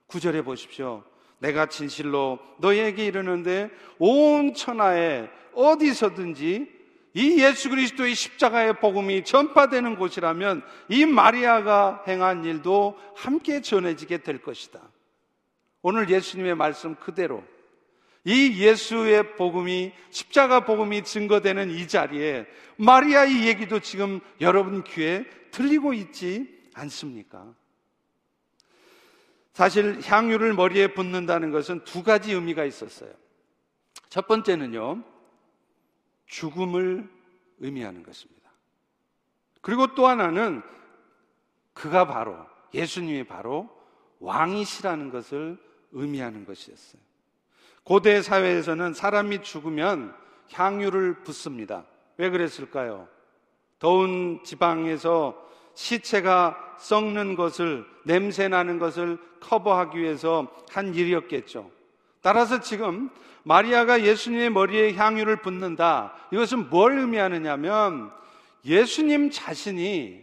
구절에 0.06 0.42
보십시오. 0.42 1.02
내가 1.38 1.66
진실로 1.66 2.38
너에게 2.58 3.06
이르는데 3.06 3.70
온 3.98 4.54
천하에 4.54 5.28
어디서든지 5.54 6.78
이 7.14 7.42
예수 7.42 7.70
그리스도의 7.70 8.14
십자가의 8.14 8.80
복음이 8.80 9.24
전파되는 9.24 9.96
곳이라면 9.96 10.62
이 10.88 11.06
마리아가 11.06 12.04
행한 12.06 12.44
일도 12.44 12.98
함께 13.16 13.60
전해지게 13.60 14.18
될 14.18 14.42
것이다. 14.42 14.80
오늘 15.82 16.10
예수님의 16.10 16.54
말씀 16.54 16.94
그대로 16.96 17.42
이 18.24 18.58
예수의 18.58 19.36
복음이 19.36 19.92
십자가 20.10 20.64
복음이 20.64 21.04
증거되는 21.04 21.70
이 21.70 21.88
자리에 21.88 22.46
마리아의 22.76 23.46
얘기도 23.46 23.80
지금 23.80 24.20
여러분 24.40 24.84
귀에 24.84 25.24
들리고 25.50 25.92
있지 25.94 26.62
않습니까? 26.74 27.54
사실 29.52 30.00
향유를 30.04 30.54
머리에 30.54 30.94
붓는다는 30.94 31.50
것은 31.50 31.82
두 31.84 32.02
가지 32.04 32.32
의미가 32.32 32.64
있었어요. 32.64 33.12
첫 34.08 34.28
번째는요. 34.28 35.02
죽음을 36.26 37.08
의미하는 37.58 38.02
것입니다. 38.02 38.50
그리고 39.60 39.94
또 39.94 40.06
하나는 40.06 40.62
그가 41.72 42.06
바로 42.06 42.36
예수님이 42.72 43.24
바로 43.24 43.68
왕이시라는 44.20 45.10
것을 45.10 45.58
의미하는 45.92 46.44
것이었어요. 46.44 47.07
고대 47.88 48.20
사회에서는 48.20 48.92
사람이 48.92 49.42
죽으면 49.42 50.14
향유를 50.52 51.22
붓습니다. 51.24 51.86
왜 52.18 52.28
그랬을까요? 52.28 53.08
더운 53.78 54.40
지방에서 54.44 55.34
시체가 55.72 56.74
썩는 56.76 57.34
것을, 57.34 57.86
냄새 58.04 58.46
나는 58.46 58.78
것을 58.78 59.16
커버하기 59.40 59.98
위해서 59.98 60.48
한 60.70 60.94
일이었겠죠. 60.94 61.70
따라서 62.20 62.60
지금 62.60 63.08
마리아가 63.42 64.02
예수님의 64.02 64.50
머리에 64.50 64.92
향유를 64.92 65.36
붓는다. 65.36 66.12
이것은 66.30 66.68
뭘 66.68 66.98
의미하느냐면 66.98 68.10
예수님 68.66 69.30
자신이 69.30 70.22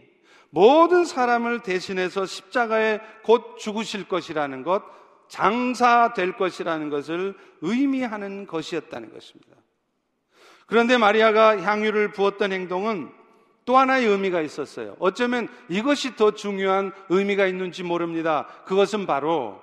모든 0.50 1.04
사람을 1.04 1.64
대신해서 1.64 2.26
십자가에 2.26 3.00
곧 3.24 3.56
죽으실 3.58 4.06
것이라는 4.06 4.62
것, 4.62 4.84
장사될 5.28 6.36
것이라는 6.36 6.90
것을 6.90 7.34
의미하는 7.60 8.46
것이었다는 8.46 9.12
것입니다. 9.12 9.56
그런데 10.66 10.98
마리아가 10.98 11.60
향유를 11.60 12.12
부었던 12.12 12.52
행동은 12.52 13.10
또 13.64 13.76
하나의 13.76 14.06
의미가 14.06 14.42
있었어요. 14.42 14.96
어쩌면 15.00 15.48
이것이 15.68 16.16
더 16.16 16.32
중요한 16.32 16.92
의미가 17.08 17.46
있는지 17.46 17.82
모릅니다. 17.82 18.46
그것은 18.64 19.06
바로 19.06 19.60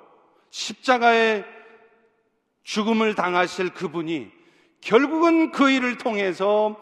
십자가의 0.49 1.45
죽음을 2.63 3.15
당하실 3.15 3.73
그분이 3.73 4.30
결국은 4.82 5.52
그 5.52 5.69
일을 5.69 5.97
통해서 5.97 6.80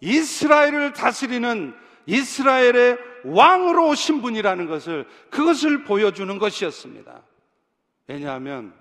이스라엘을 0.00 0.92
다스리는 0.92 1.74
이스라엘의 2.06 2.98
왕으로 3.24 3.88
오신 3.88 4.22
분이라는 4.22 4.66
것을 4.66 5.06
그것을 5.30 5.84
보여주는 5.84 6.38
것이었습니다. 6.38 7.22
왜냐하면 8.10 8.72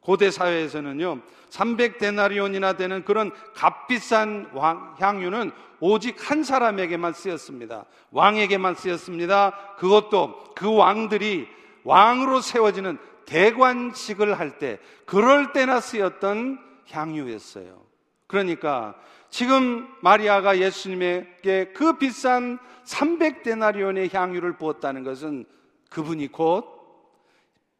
고대 0.00 0.30
사회에서는요, 0.30 1.20
300데나리온이나 1.50 2.78
되는 2.78 3.04
그런 3.04 3.30
값비싼 3.54 4.50
향유는 4.98 5.50
오직 5.80 6.30
한 6.30 6.42
사람에게만 6.42 7.12
쓰였습니다. 7.12 7.84
왕에게만 8.12 8.74
쓰였습니다. 8.74 9.74
그것도 9.76 10.54
그 10.54 10.74
왕들이 10.74 11.46
왕으로 11.84 12.40
세워지는 12.40 12.96
대관식을 13.26 14.38
할 14.38 14.58
때, 14.58 14.78
그럴 15.04 15.52
때나 15.52 15.80
쓰였던 15.80 16.58
향유였어요. 16.90 17.82
그러니까 18.26 18.94
지금 19.28 19.86
마리아가 20.00 20.58
예수님에게 20.58 21.72
그 21.74 21.98
비싼 21.98 22.58
300데나리온의 22.86 24.14
향유를 24.14 24.56
부었다는 24.56 25.04
것은 25.04 25.44
그분이 25.90 26.28
곧 26.28 26.77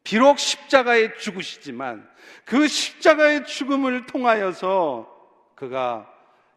비록 0.03 0.39
십자가에 0.39 1.13
죽으시지만 1.17 2.07
그 2.45 2.67
십자가의 2.67 3.45
죽음을 3.45 4.05
통하여서 4.05 5.07
그가 5.55 6.09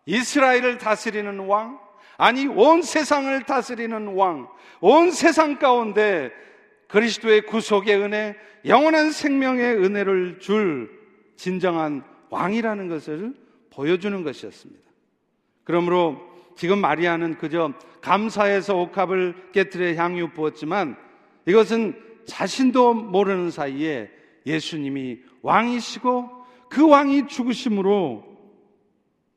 이스라엘을 0.07 0.79
다스리는 0.79 1.39
왕, 1.41 1.79
아니 2.17 2.47
온 2.47 2.83
세상을 2.83 3.43
다스리는 3.45 4.09
왕, 4.15 4.49
온 4.81 5.11
세상 5.11 5.59
가운데 5.59 6.31
그리스도의 6.89 7.43
구속의 7.43 7.97
은혜, 7.97 8.37
영원한 8.65 9.11
생명의 9.11 9.77
은혜를 9.77 10.39
줄 10.41 10.91
진정한 11.37 12.05
왕이라는 12.31 12.89
것을 12.89 13.35
보여주는 13.71 14.23
것이었습니다. 14.23 14.83
그러므로 15.65 16.21
지금 16.57 16.79
마리아는 16.79 17.39
그저 17.39 17.73
감사해서 18.01 18.77
옥합을 18.77 19.51
깨뜨려 19.53 19.95
향유 19.95 20.31
부었지만 20.31 20.97
이것은 21.47 22.12
자신도 22.27 22.95
모르는 22.95 23.51
사이에 23.51 24.11
예수님이 24.47 25.19
왕이시고 25.43 26.31
그 26.69 26.89
왕이 26.89 27.29
죽으심으로 27.29 28.25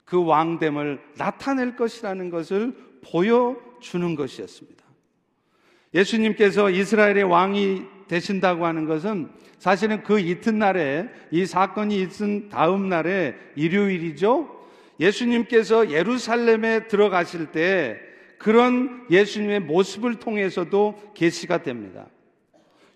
그 0.06 0.24
왕됨을 0.24 1.02
나타낼 1.18 1.76
것이라는 1.76 2.30
것을 2.30 2.76
보여주는 3.04 4.16
것이었습니다. 4.16 4.86
예수님께서 5.94 6.70
이스라엘의 6.70 7.24
왕이 7.24 7.82
되신다고 8.08 8.66
하는 8.66 8.86
것은 8.86 9.30
사실은 9.58 10.04
그 10.04 10.20
이튿날에 10.20 11.10
이 11.32 11.46
사건이 11.46 12.00
있은 12.02 12.50
다음 12.50 12.90
날에 12.90 13.36
일요일이죠. 13.56 14.54
예수님께서 15.00 15.92
예루살렘에 15.92 16.88
들어가실 16.88 17.48
때 17.48 18.00
그런 18.38 19.06
예수님의 19.10 19.62
모습을 19.62 20.16
통해서도 20.16 21.14
계시가 21.16 21.64
됩니다. 21.64 22.08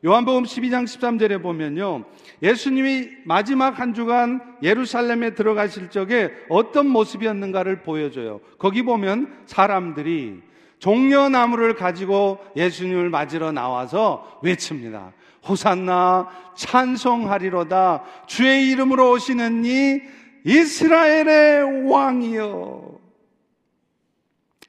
요한복음 0.05 0.43
12장 0.43 0.85
13절에 0.85 1.41
보면요. 1.41 2.05
예수님이 2.41 3.09
마지막 3.25 3.79
한 3.79 3.93
주간 3.93 4.39
예루살렘에 4.63 5.35
들어가실 5.35 5.89
적에 5.89 6.31
어떤 6.47 6.87
모습이었는가를 6.87 7.83
보여줘요. 7.83 8.39
거기 8.57 8.81
보면 8.83 9.43
사람들이 9.45 10.41
종려나무를 10.79 11.75
가지고 11.75 12.39
예수님을 12.55 13.09
맞으러 13.09 13.51
나와서 13.51 14.39
외칩니다. 14.41 15.11
호산나 15.45 16.29
찬송하리로다 16.55 18.03
주의 18.27 18.69
이름으로 18.69 19.11
오시는 19.11 19.65
이 19.65 19.99
이스라엘의 20.45 21.89
왕이여. 21.89 22.99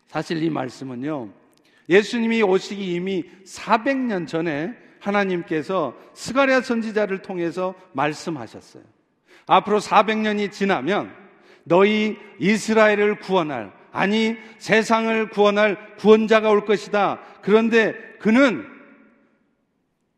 사실 0.08 0.42
이 0.42 0.50
말씀은요. 0.50 1.28
예수님이 1.88 2.42
오시기 2.42 2.94
이미 2.94 3.24
400년 3.44 4.26
전에 4.26 4.74
하나님께서 5.00 5.94
스가랴 6.14 6.60
선지자를 6.62 7.22
통해서 7.22 7.74
말씀하셨어요. 7.92 8.82
앞으로 9.46 9.80
400년이 9.80 10.52
지나면 10.52 11.12
너희 11.64 12.16
이스라엘을 12.38 13.18
구원할 13.18 13.72
아니 13.92 14.36
세상을 14.58 15.30
구원할 15.30 15.96
구원자가 15.96 16.50
올 16.50 16.64
것이다. 16.64 17.20
그런데 17.42 17.94
그는 18.20 18.66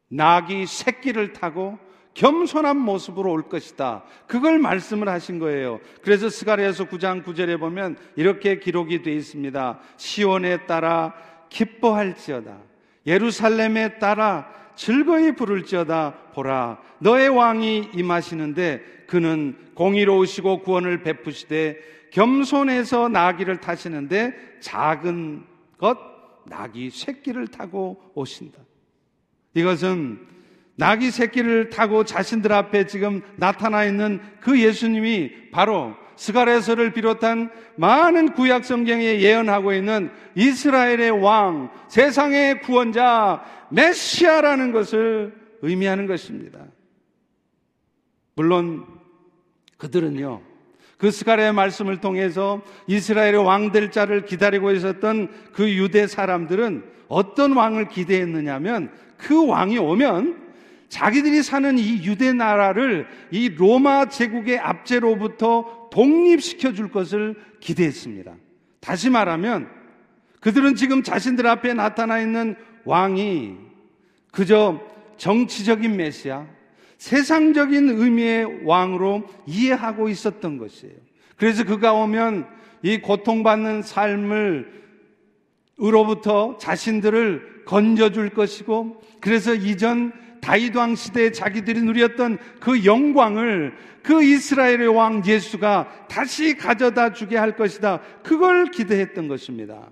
낙이 0.08 0.66
새끼를 0.66 1.32
타고 1.32 1.78
겸손한 2.14 2.76
모습으로 2.76 3.30
올 3.30 3.48
것이다. 3.48 4.04
그걸 4.26 4.58
말씀을 4.58 5.08
하신 5.08 5.38
거예요. 5.38 5.80
그래서 6.02 6.28
스가랴에서 6.28 6.84
9장 6.84 7.24
9절에 7.24 7.58
보면 7.58 7.96
이렇게 8.16 8.58
기록이 8.58 9.02
되어 9.02 9.14
있습니다. 9.14 9.80
시온에 9.96 10.66
따라 10.66 11.14
기뻐할지어다. 11.48 12.58
예루살렘에 13.06 13.98
따라 13.98 14.50
즐거이 14.76 15.32
부를지어다 15.32 16.14
보라 16.34 16.78
너의 16.98 17.28
왕이 17.28 17.90
임하시는데 17.94 19.04
그는 19.06 19.56
공의로우시고 19.74 20.62
구원을 20.62 21.02
베푸시되 21.02 21.78
겸손해서 22.12 23.08
나귀를 23.08 23.60
타시는데 23.60 24.34
작은 24.60 25.44
것 25.78 25.98
나귀 26.46 26.90
새끼를 26.90 27.48
타고 27.48 28.00
오신다. 28.14 28.58
이것은 29.54 30.26
나귀 30.76 31.10
새끼를 31.10 31.70
타고 31.70 32.04
자신들 32.04 32.52
앞에 32.52 32.86
지금 32.86 33.20
나타나 33.36 33.84
있는 33.84 34.20
그 34.40 34.60
예수님이 34.60 35.50
바로 35.50 35.94
스가레서를 36.16 36.92
비롯한 36.92 37.50
많은 37.76 38.32
구약 38.32 38.64
성경에 38.64 39.20
예언하고 39.20 39.72
있는 39.72 40.10
이스라엘의 40.34 41.22
왕, 41.22 41.70
세상의 41.88 42.60
구원자, 42.60 43.44
메시아라는 43.70 44.72
것을 44.72 45.34
의미하는 45.62 46.06
것입니다. 46.06 46.58
물론 48.34 48.84
그들은요, 49.78 50.40
그 50.98 51.10
스가랴의 51.10 51.52
말씀을 51.52 52.00
통해서 52.00 52.62
이스라엘의 52.86 53.44
왕 53.44 53.72
될 53.72 53.90
자를 53.90 54.24
기다리고 54.24 54.70
있었던 54.70 55.28
그 55.52 55.68
유대 55.68 56.06
사람들은 56.06 56.84
어떤 57.08 57.52
왕을 57.52 57.88
기대했느냐면 57.88 58.92
그 59.16 59.46
왕이 59.46 59.78
오면 59.78 60.42
자기들이 60.88 61.42
사는 61.42 61.78
이 61.78 62.04
유대 62.04 62.32
나라를 62.32 63.06
이 63.30 63.48
로마 63.48 64.06
제국의 64.06 64.58
압제로부터 64.58 65.81
독립시켜 65.92 66.72
줄 66.72 66.90
것을 66.90 67.36
기대했습니다. 67.60 68.34
다시 68.80 69.10
말하면 69.10 69.68
그들은 70.40 70.74
지금 70.74 71.02
자신들 71.02 71.46
앞에 71.46 71.74
나타나 71.74 72.18
있는 72.18 72.56
왕이 72.84 73.56
그저 74.32 74.80
정치적인 75.18 75.94
메시아, 75.94 76.46
세상적인 76.96 77.90
의미의 77.90 78.64
왕으로 78.64 79.28
이해하고 79.46 80.08
있었던 80.08 80.56
것이에요. 80.56 80.94
그래서 81.36 81.62
그가 81.64 81.92
오면 81.92 82.46
이 82.82 82.98
고통받는 82.98 83.82
삶을 83.82 84.82
으로부터 85.80 86.56
자신들을 86.58 87.64
건져줄 87.66 88.30
것이고 88.30 89.02
그래서 89.20 89.54
이전 89.54 90.12
다윗 90.42 90.74
왕 90.74 90.96
시대에 90.96 91.30
자기들이 91.30 91.82
누렸던 91.82 92.36
그 92.58 92.84
영광을 92.84 93.74
그 94.02 94.24
이스라엘의 94.24 94.88
왕 94.88 95.24
예수가 95.24 96.06
다시 96.08 96.56
가져다 96.56 97.12
주게 97.12 97.36
할 97.36 97.54
것이다. 97.56 98.00
그걸 98.24 98.66
기대했던 98.66 99.28
것입니다. 99.28 99.88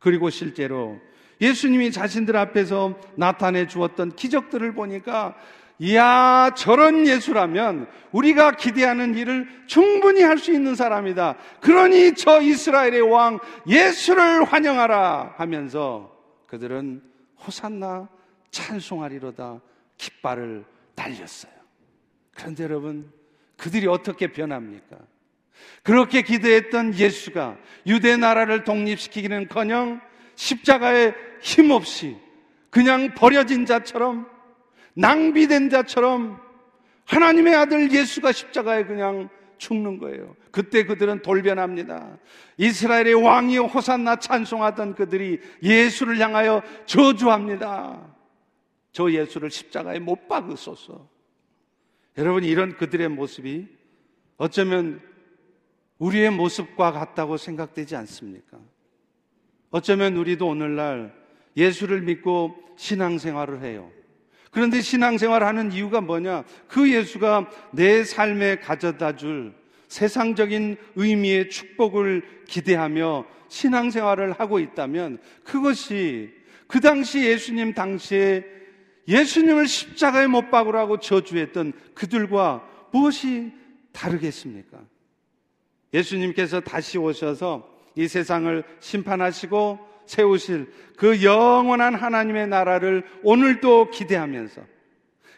그리고 0.00 0.30
실제로 0.30 0.98
예수님이 1.42 1.92
자신들 1.92 2.34
앞에서 2.34 2.98
나타내 3.14 3.66
주었던 3.66 4.16
기적들을 4.16 4.72
보니까 4.72 5.36
이야, 5.78 6.50
저런 6.56 7.06
예수라면 7.06 7.86
우리가 8.12 8.52
기대하는 8.52 9.14
일을 9.14 9.48
충분히 9.66 10.22
할 10.22 10.38
수 10.38 10.50
있는 10.52 10.74
사람이다. 10.74 11.36
그러니 11.60 12.14
저 12.14 12.40
이스라엘의 12.40 13.02
왕 13.02 13.38
예수를 13.66 14.44
환영하라 14.44 15.34
하면서 15.36 16.10
그들은 16.46 17.02
호산나 17.46 18.08
찬송하리로다 18.50 19.60
깃발을 20.00 20.64
달렸어요. 20.94 21.52
그런데 22.34 22.64
여러분, 22.64 23.12
그들이 23.56 23.86
어떻게 23.86 24.32
변합니까? 24.32 24.96
그렇게 25.82 26.22
기대했던 26.22 26.94
예수가 26.94 27.58
유대 27.86 28.16
나라를 28.16 28.64
독립시키기는 28.64 29.48
커녕 29.48 30.00
십자가에 30.36 31.12
힘없이 31.42 32.16
그냥 32.70 33.14
버려진 33.14 33.66
자처럼 33.66 34.26
낭비된 34.94 35.68
자처럼 35.68 36.40
하나님의 37.04 37.54
아들 37.54 37.92
예수가 37.92 38.32
십자가에 38.32 38.84
그냥 38.84 39.28
죽는 39.58 39.98
거예요. 39.98 40.34
그때 40.50 40.84
그들은 40.84 41.20
돌변합니다. 41.20 42.16
이스라엘의 42.56 43.14
왕이 43.14 43.58
호산나 43.58 44.16
찬송하던 44.16 44.94
그들이 44.94 45.40
예수를 45.62 46.18
향하여 46.18 46.62
저주합니다. 46.86 48.19
저 48.92 49.10
예수를 49.10 49.50
십자가에 49.50 49.98
못 49.98 50.28
박으소서. 50.28 51.08
여러분, 52.18 52.44
이런 52.44 52.76
그들의 52.76 53.08
모습이 53.08 53.68
어쩌면 54.36 55.00
우리의 55.98 56.30
모습과 56.30 56.92
같다고 56.92 57.36
생각되지 57.36 57.94
않습니까? 57.96 58.58
어쩌면 59.70 60.16
우리도 60.16 60.48
오늘날 60.48 61.14
예수를 61.56 62.02
믿고 62.02 62.56
신앙생활을 62.76 63.62
해요. 63.62 63.90
그런데 64.50 64.80
신앙생활 64.80 65.44
하는 65.44 65.70
이유가 65.70 66.00
뭐냐? 66.00 66.44
그 66.66 66.92
예수가 66.92 67.50
내 67.72 68.02
삶에 68.02 68.56
가져다 68.56 69.14
줄 69.14 69.54
세상적인 69.86 70.76
의미의 70.96 71.50
축복을 71.50 72.44
기대하며 72.46 73.26
신앙생활을 73.48 74.32
하고 74.32 74.58
있다면 74.58 75.18
그것이 75.44 76.32
그 76.66 76.80
당시 76.80 77.24
예수님 77.24 77.74
당시에 77.74 78.44
예수님을 79.08 79.66
십자가에 79.66 80.26
못 80.26 80.50
박으라고 80.50 81.00
저주했던 81.00 81.72
그들과 81.94 82.66
무엇이 82.92 83.52
다르겠습니까? 83.92 84.78
예수님께서 85.92 86.60
다시 86.60 86.98
오셔서 86.98 87.68
이 87.96 88.06
세상을 88.06 88.62
심판하시고 88.78 89.90
세우실 90.06 90.72
그 90.96 91.22
영원한 91.22 91.94
하나님의 91.94 92.48
나라를 92.48 93.04
오늘도 93.22 93.90
기대하면서 93.90 94.62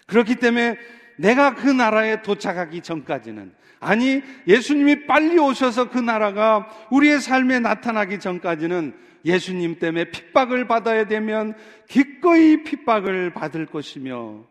그렇기 0.07 0.37
때문에 0.37 0.77
내가 1.17 1.55
그 1.55 1.69
나라에 1.69 2.23
도착하기 2.23 2.81
전까지는 2.81 3.55
아니 3.83 4.23
예수님이 4.47 5.07
빨리 5.07 5.39
오셔서 5.39 5.91
그 5.91 5.99
나라가 5.99 6.71
우리의 6.93 7.21
삶에 7.21 7.59
나타나기 7.59 8.21
전까지는 8.21 8.95
예수님 9.25 9.81
때문에 9.81 10.11
핍박을 10.13 10.69
받아야 10.69 11.09
되면 11.09 11.55
기꺼이 11.89 12.63
핍박을 12.63 13.33
받을 13.35 13.67
것이며 13.67 14.45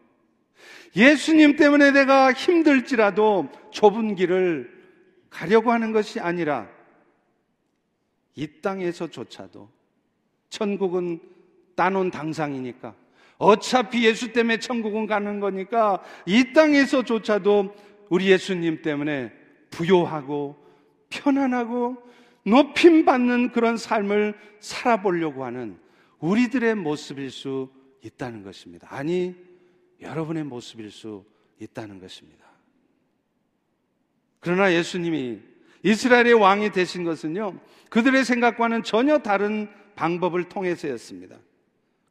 예수님 0.98 1.56
때문에 1.56 1.92
내가 1.92 2.34
힘들지라도 2.34 3.50
좁은 3.72 4.16
길을 4.16 4.70
가려고 5.30 5.72
하는 5.72 5.94
것이 5.94 6.20
아니라 6.20 6.68
이 8.36 8.48
땅에서조차도 8.62 9.70
천국은 10.50 11.22
따놓은 11.76 12.12
당상이니까 12.12 12.94
어차피 13.38 14.06
예수 14.06 14.34
때문에 14.34 14.60
천국은 14.60 15.08
가는 15.08 15.40
거니까 15.40 16.04
이 16.26 16.52
땅에서조차도 16.52 17.74
우리 18.12 18.30
예수님 18.30 18.82
때문에 18.82 19.32
부요하고 19.70 20.58
편안하고 21.10 21.96
높임 22.46 23.06
받는 23.06 23.54
그런 23.54 23.78
삶을 23.78 24.38
살아보려고 24.60 25.46
하는 25.46 25.80
우리들의 26.20 26.76
모습일 26.76 27.32
수 27.32 27.72
있다는 28.04 28.44
것입니다. 28.44 28.86
아니, 28.92 29.34
여러분의 30.02 30.44
모습일 30.44 30.92
수 30.92 31.24
있다는 31.58 32.00
것입니다. 32.00 32.46
그러나 34.42 34.74
예수님이 34.74 35.40
이스라엘의 35.84 36.34
왕이 36.34 36.72
되신 36.72 37.06
것은요, 37.06 37.62
그들의 37.90 38.26
생각과는 38.26 38.84
전혀 38.84 39.20
다른 39.20 39.70
방법을 39.96 40.50
통해서였습니다. 40.50 41.38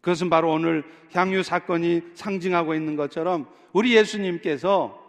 그것은 0.00 0.30
바로 0.30 0.50
오늘 0.50 0.82
향유 1.12 1.42
사건이 1.42 2.00
상징하고 2.14 2.74
있는 2.74 2.96
것처럼 2.96 3.50
우리 3.74 3.94
예수님께서 3.96 4.99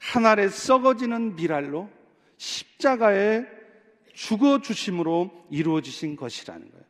하늘에 0.00 0.48
썩어지는 0.48 1.36
미랄로 1.36 1.88
십자가에 2.38 3.44
죽어 4.14 4.60
주심으로 4.60 5.30
이루어지신 5.50 6.16
것이라는 6.16 6.70
거예요. 6.70 6.84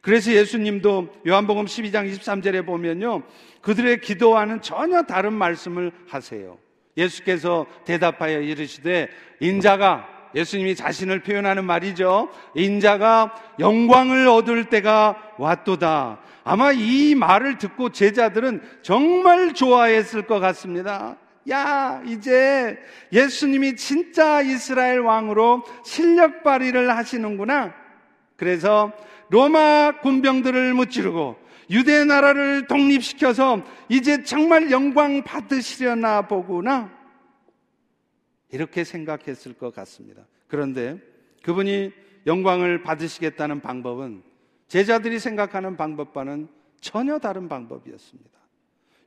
그래서 0.00 0.32
예수님도 0.32 1.08
요한복음 1.26 1.66
12장 1.66 2.10
23절에 2.10 2.66
보면요. 2.66 3.22
그들의 3.62 4.00
기도와는 4.00 4.60
전혀 4.62 5.02
다른 5.02 5.32
말씀을 5.32 5.92
하세요. 6.08 6.58
예수께서 6.96 7.66
대답하여 7.84 8.40
이르시되 8.40 9.08
인자가 9.40 10.08
예수님이 10.34 10.74
자신을 10.74 11.20
표현하는 11.22 11.64
말이죠. 11.64 12.28
인자가 12.54 13.34
영광을 13.58 14.26
얻을 14.28 14.64
때가 14.66 15.34
왔도다. 15.38 16.20
아마 16.42 16.72
이 16.72 17.14
말을 17.14 17.58
듣고 17.58 17.90
제자들은 17.90 18.60
정말 18.82 19.54
좋아했을 19.54 20.26
것 20.26 20.40
같습니다. 20.40 21.16
야, 21.50 22.02
이제 22.06 22.78
예수님이 23.12 23.76
진짜 23.76 24.40
이스라엘 24.40 25.00
왕으로 25.00 25.64
실력 25.84 26.42
발휘를 26.42 26.96
하시는구나. 26.96 27.74
그래서 28.36 28.92
로마 29.30 30.00
군병들을 30.00 30.74
무찌르고 30.74 31.36
유대 31.70 32.04
나라를 32.04 32.66
독립시켜서 32.66 33.62
이제 33.88 34.22
정말 34.22 34.70
영광 34.70 35.22
받으시려나 35.22 36.22
보구나. 36.22 36.92
이렇게 38.50 38.84
생각했을 38.84 39.54
것 39.54 39.74
같습니다. 39.74 40.26
그런데 40.46 40.98
그분이 41.42 41.92
영광을 42.26 42.82
받으시겠다는 42.82 43.60
방법은 43.60 44.22
제자들이 44.68 45.18
생각하는 45.18 45.76
방법과는 45.76 46.48
전혀 46.80 47.18
다른 47.18 47.48
방법이었습니다. 47.48 48.43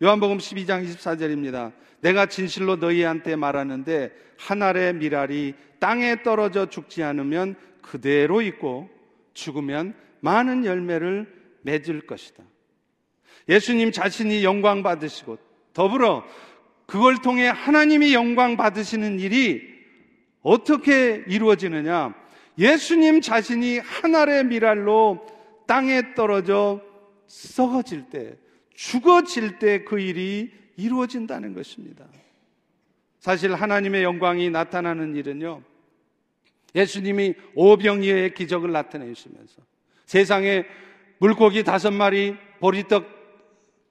요한복음 0.01 0.37
12장 0.37 0.85
24절입니다. 0.85 1.71
내가 2.01 2.27
진실로 2.27 2.75
너희한테 2.75 3.35
말하는데 3.35 4.11
한 4.37 4.61
알의 4.61 4.93
미랄이 4.95 5.55
땅에 5.79 6.21
떨어져 6.21 6.67
죽지 6.67 7.01
않으면 7.01 7.55
그대로 7.81 8.41
있고 8.41 8.89
죽으면 9.33 9.95
많은 10.19 10.65
열매를 10.65 11.25
맺을 11.63 12.01
것이다. 12.05 12.43
예수님 13.49 13.91
자신이 13.91 14.43
영광 14.43 14.83
받으시고 14.83 15.39
더불어 15.73 16.23
그걸 16.85 17.21
통해 17.21 17.47
하나님이 17.47 18.13
영광 18.13 18.55
받으시는 18.55 19.19
일이 19.19 19.61
어떻게 20.41 21.23
이루어지느냐? 21.27 22.13
예수님 22.57 23.21
자신이 23.21 23.79
하늘의 23.79 24.45
미랄로 24.45 25.25
땅에 25.65 26.13
떨어져 26.15 26.81
썩어질 27.27 28.09
때, 28.09 28.37
죽어질 28.77 29.57
때 29.57 29.83
그 29.83 29.99
일이 29.99 30.51
이루어진다는 30.77 31.55
것입니다. 31.55 32.05
사실 33.19 33.55
하나님의 33.55 34.03
영광이 34.03 34.51
나타나는 34.51 35.15
일은요, 35.15 35.63
예수님이 36.75 37.33
오병이어의 37.55 38.35
기적을 38.35 38.71
나타내시면서 38.71 39.61
세상에 40.05 40.63
물고기 41.17 41.63
다섯 41.63 41.91
마리, 41.91 42.35
보리떡 42.59 43.17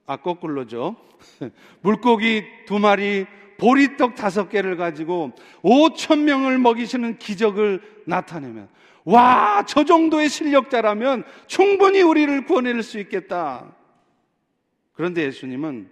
아, 0.05 0.15
거꾸로죠. 0.15 0.95
물고기 1.81 2.45
두 2.65 2.79
마리, 2.79 3.25
보리떡 3.59 4.15
다섯 4.15 4.47
개를 4.47 4.77
가지고 4.77 5.33
5천 5.63 6.19
명을 6.19 6.59
먹이시는 6.59 7.19
기적을 7.19 7.81
나타내면, 8.05 8.69
와, 9.03 9.65
저 9.67 9.83
정도의 9.83 10.29
실력자라면 10.29 11.25
충분히 11.47 12.01
우리를 12.01 12.45
구원해낼 12.45 12.83
수 12.83 12.99
있겠다. 12.99 13.75
그런데 14.97 15.23
예수님은 15.25 15.89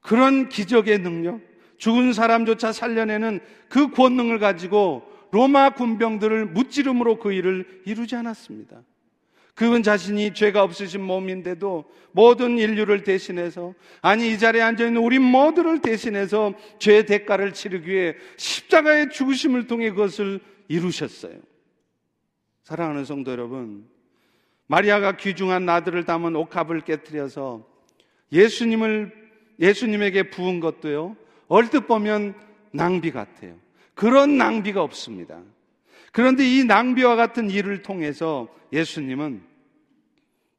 그런 0.00 0.48
기적의 0.48 1.00
능력, 1.00 1.40
죽은 1.76 2.12
사람조차 2.12 2.72
살려내는 2.72 3.40
그 3.68 3.90
권능을 3.90 4.38
가지고 4.38 5.02
로마 5.32 5.70
군병들을 5.70 6.46
무찌름으로 6.46 7.18
그 7.18 7.32
일을 7.32 7.82
이루지 7.84 8.14
않았습니다. 8.14 8.80
그분 9.56 9.82
자신이 9.82 10.34
죄가 10.34 10.62
없으신 10.62 11.02
몸인데도 11.02 11.84
모든 12.12 12.58
인류를 12.58 13.02
대신해서 13.02 13.74
아니 14.02 14.30
이 14.30 14.38
자리에 14.38 14.62
앉아 14.62 14.86
있는 14.86 15.02
우리 15.02 15.18
모두를 15.18 15.80
대신해서 15.80 16.54
죄의 16.78 17.06
대가를 17.06 17.54
치르기 17.54 17.90
위해 17.90 18.14
십자가의 18.36 19.10
죽으심을 19.10 19.66
통해 19.66 19.90
그것을 19.90 20.38
이루셨어요. 20.68 21.38
사랑하는 22.62 23.04
성도 23.04 23.32
여러분, 23.32 23.88
마리아가 24.68 25.16
귀중한 25.16 25.66
나들을 25.66 26.04
담은 26.04 26.36
옥합을 26.36 26.82
깨뜨려서 26.82 27.75
예수님을 28.32 29.12
예수님에게 29.58 30.30
부은 30.30 30.60
것도요. 30.60 31.16
얼뜻 31.48 31.86
보면 31.86 32.34
낭비 32.72 33.10
같아요. 33.10 33.54
그런 33.94 34.36
낭비가 34.36 34.82
없습니다. 34.82 35.40
그런데 36.12 36.44
이 36.44 36.64
낭비와 36.64 37.16
같은 37.16 37.50
일을 37.50 37.82
통해서 37.82 38.48
예수님은 38.72 39.42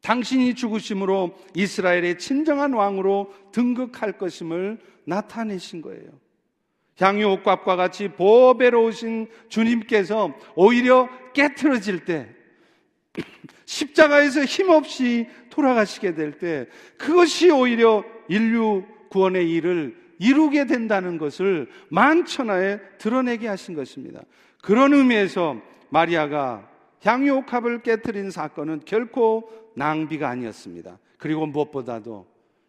당신이 0.01 0.53
죽으심으로 0.55 1.37
이스라엘의 1.53 2.17
진정한 2.17 2.73
왕으로 2.73 3.33
등극할 3.51 4.17
것임을 4.17 4.79
나타내신 5.05 5.81
거예요. 5.81 6.09
향유 6.99 7.27
옥밥과 7.27 7.75
같이 7.75 8.07
보배로우신 8.09 9.27
주님께서 9.49 10.33
오히려 10.55 11.09
깨트려질 11.33 12.05
때 12.05 12.29
십자가에서 13.65 14.45
힘없이 14.45 15.27
돌아가시게 15.49 16.13
될 16.13 16.39
때 16.39 16.67
그것이 16.97 17.49
오히려 17.49 18.03
인류 18.27 18.83
구원의 19.09 19.49
일을 19.51 19.97
이루게 20.19 20.65
된다는 20.65 21.17
것을 21.17 21.69
만천하에 21.89 22.79
드러내게 22.97 23.47
하신 23.47 23.75
것입니다. 23.75 24.21
그런 24.61 24.93
의미에서 24.93 25.61
마리아가 25.89 26.69
향유옥합을 27.03 27.83
깨뜨린 27.83 28.31
사건은 28.31 28.81
결코 28.85 29.49
낭비가 29.75 30.29
아니었습니다. 30.29 30.97
그리고 31.17 31.45
무엇보다도 31.45 32.25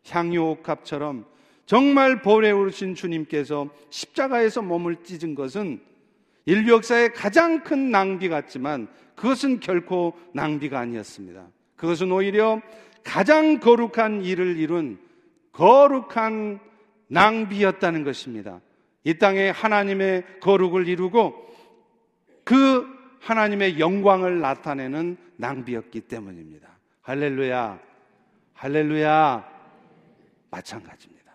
향유옥합처럼 0.07 1.27
정말 1.67 2.23
보배 2.23 2.51
오르신 2.51 2.95
주님께서 2.95 3.69
십자가에서 3.91 4.63
몸을 4.63 4.97
찢은 5.03 5.35
것은 5.35 5.81
인류 6.47 6.73
역사의 6.73 7.13
가장 7.13 7.63
큰 7.63 7.91
낭비 7.91 8.29
같지만 8.29 8.89
그것은 9.19 9.59
결코 9.59 10.17
낭비가 10.33 10.79
아니었습니다. 10.79 11.45
그것은 11.75 12.13
오히려 12.13 12.63
가장 13.03 13.59
거룩한 13.59 14.25
일을 14.25 14.57
이룬 14.57 15.01
거룩한 15.53 16.61
낭비였다는 17.09 18.05
것입니다. 18.05 18.61
이 19.03 19.15
땅에 19.19 19.51
하나님의 19.51 20.41
거룩을 20.41 20.87
이루고 20.87 21.49
그 22.45 22.87
하나님의 23.21 23.81
영광을 23.81 24.41
나타내는 24.41 25.17
낭비였기 25.37 26.03
때문입니다. 26.03 26.69
할렐루야. 27.03 27.81
할렐루야. 28.55 29.49
마찬가지입니다. 30.51 31.33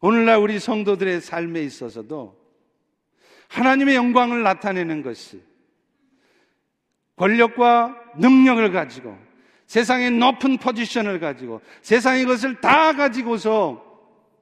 오늘날 0.00 0.38
우리 0.38 0.58
성도들의 0.58 1.20
삶에 1.20 1.62
있어서도 1.62 2.36
하나님의 3.48 3.94
영광을 3.94 4.42
나타내는 4.42 5.02
것이 5.02 5.40
권력과 7.16 7.96
능력을 8.16 8.72
가지고 8.72 9.16
세상의 9.66 10.12
높은 10.12 10.58
포지션을 10.58 11.18
가지고 11.18 11.60
세상의 11.82 12.24
것을 12.26 12.60
다 12.60 12.92
가지고서 12.92 13.84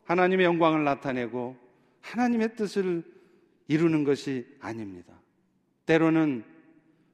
하나님의 0.05 0.45
영광을 0.45 0.85
나타내고 0.85 1.57
하나님의 2.03 2.57
뜻을 2.57 3.03
이루는 3.69 4.05
것이 4.05 4.47
아닙니다. 4.61 5.15
때로는 5.87 6.45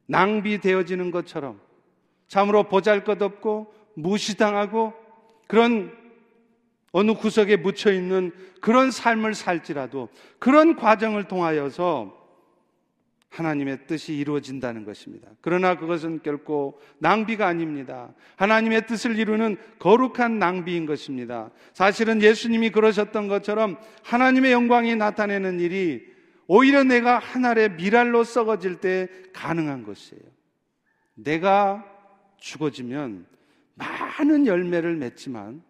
낭비되어지는 0.07 1.11
것처럼 1.12 1.61
참으로 2.27 2.64
보잘 2.64 3.05
것 3.05 3.23
없고 3.23 3.73
무시당하고 3.94 4.92
그런 5.46 5.92
어느 6.92 7.14
구석에 7.14 7.57
묻혀 7.57 7.92
있는 7.92 8.33
그런 8.61 8.90
삶을 8.90 9.35
살지라도 9.35 10.09
그런 10.38 10.75
과정을 10.75 11.25
통하여서 11.25 12.19
하나님의 13.31 13.87
뜻이 13.87 14.14
이루어진다는 14.14 14.85
것입니다. 14.85 15.29
그러나 15.40 15.77
그것은 15.77 16.21
결코 16.23 16.81
낭비가 16.99 17.47
아닙니다. 17.47 18.12
하나님의 18.37 18.87
뜻을 18.87 19.19
이루는 19.19 19.57
거룩한 19.79 20.38
낭비인 20.38 20.85
것입니다. 20.85 21.51
사실은 21.73 22.23
예수님이 22.23 22.71
그러셨던 22.71 23.29
것처럼 23.29 23.79
하나님의 24.03 24.53
영광이 24.53 24.97
나타내는 24.97 25.61
일이 25.61 26.05
오히려 26.49 26.83
내가 26.83 27.21
하늘의 27.21 27.75
미랄로 27.75 28.25
썩어질 28.25 28.81
때 28.81 29.09
가능한 29.33 29.85
것이에요. 29.85 30.23
내가 31.14 31.85
죽어지면 32.38 33.27
많은 33.75 34.47
열매를 34.47 34.97
맺지만 34.97 35.62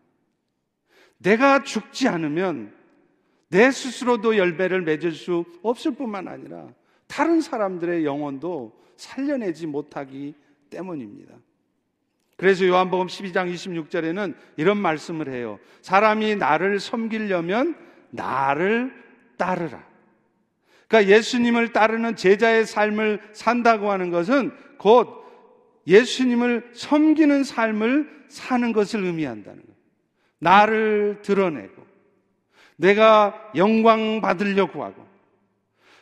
내가 1.19 1.63
죽지 1.63 2.09
않으면 2.09 2.75
내 3.51 3.71
스스로도 3.71 4.39
열매를 4.39 4.81
맺을 4.81 5.13
수 5.13 5.45
없을 5.63 5.95
뿐만 5.95 6.29
아니라 6.29 6.69
다른 7.11 7.41
사람들의 7.41 8.05
영혼도 8.05 8.73
살려내지 8.97 9.67
못하기 9.67 10.33
때문입니다. 10.71 11.35
그래서 12.37 12.65
요한복음 12.65 13.09
12장 13.09 13.53
26절에는 13.53 14.35
이런 14.57 14.79
말씀을 14.79 15.29
해요. 15.33 15.59
사람이 15.83 16.37
나를 16.37 16.79
섬기려면 16.79 17.75
나를 18.11 18.95
따르라. 19.37 19.85
그러니까 20.87 21.13
예수님을 21.13 21.73
따르는 21.73 22.15
제자의 22.15 22.65
삶을 22.65 23.21
산다고 23.33 23.91
하는 23.91 24.11
것은 24.11 24.53
곧 24.79 25.09
예수님을 25.89 26.71
섬기는 26.75 27.43
삶을 27.43 28.25
사는 28.29 28.73
것을 28.73 29.05
의미한다는 29.05 29.63
거예요. 29.63 29.77
나를 30.39 31.19
드러내고 31.23 31.85
내가 32.77 33.51
영광 33.57 34.21
받으려고 34.21 34.85
하고 34.85 35.10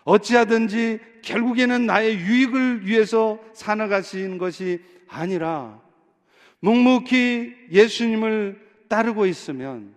어찌하든지 0.08 1.00
결국에는 1.20 1.84
나의 1.84 2.18
유익을 2.18 2.86
위해서 2.86 3.38
살아가시는 3.52 4.38
것이 4.38 4.80
아니라 5.06 5.78
묵묵히 6.60 7.54
예수님을 7.70 8.58
따르고 8.88 9.26
있으면 9.26 9.94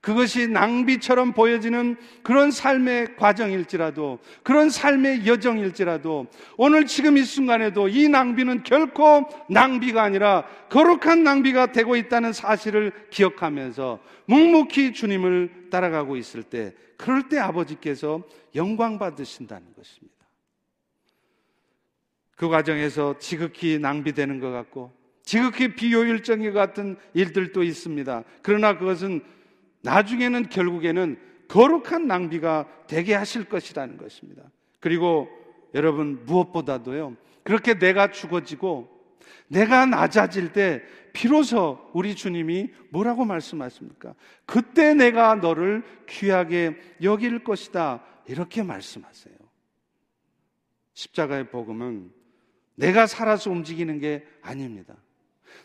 그것이 0.00 0.48
낭비처럼 0.48 1.32
보여지는 1.32 1.96
그런 2.22 2.50
삶의 2.50 3.16
과정일지라도, 3.16 4.20
그런 4.42 4.70
삶의 4.70 5.26
여정일지라도, 5.26 6.26
오늘 6.56 6.86
지금 6.86 7.16
이 7.16 7.24
순간에도 7.24 7.88
이 7.88 8.08
낭비는 8.08 8.62
결코 8.62 9.28
낭비가 9.50 10.02
아니라 10.02 10.44
거룩한 10.70 11.24
낭비가 11.24 11.72
되고 11.72 11.96
있다는 11.96 12.32
사실을 12.32 12.92
기억하면서 13.10 13.98
묵묵히 14.26 14.92
주님을 14.92 15.68
따라가고 15.70 16.16
있을 16.16 16.42
때, 16.42 16.74
그럴 16.96 17.28
때 17.28 17.38
아버지께서 17.38 18.22
영광 18.54 18.98
받으신다는 18.98 19.66
것입니다. 19.76 20.16
그 22.36 22.48
과정에서 22.48 23.16
지극히 23.18 23.78
낭비되는 23.80 24.38
것 24.38 24.50
같고, 24.52 24.96
지극히 25.24 25.74
비효율적인 25.74 26.52
것 26.52 26.58
같은 26.58 26.96
일들도 27.12 27.62
있습니다. 27.62 28.24
그러나 28.42 28.78
그것은 28.78 29.22
나중에는 29.82 30.48
결국에는 30.48 31.18
거룩한 31.48 32.06
낭비가 32.06 32.66
되게 32.86 33.14
하실 33.14 33.44
것이라는 33.44 33.96
것입니다. 33.96 34.50
그리고 34.80 35.28
여러분 35.74 36.24
무엇보다도요. 36.26 37.16
그렇게 37.42 37.78
내가 37.78 38.10
죽어지고 38.10 38.88
내가 39.48 39.86
낮아질 39.86 40.52
때 40.52 40.82
비로소 41.12 41.90
우리 41.94 42.14
주님이 42.14 42.70
뭐라고 42.90 43.24
말씀하십니까? 43.24 44.14
그때 44.44 44.94
내가 44.94 45.34
너를 45.34 45.82
귀하게 46.06 46.76
여길 47.02 47.44
것이다. 47.44 48.04
이렇게 48.26 48.62
말씀하세요. 48.62 49.34
십자가의 50.92 51.50
복음은 51.50 52.12
내가 52.74 53.06
살아서 53.06 53.50
움직이는 53.50 53.98
게 53.98 54.24
아닙니다. 54.42 54.94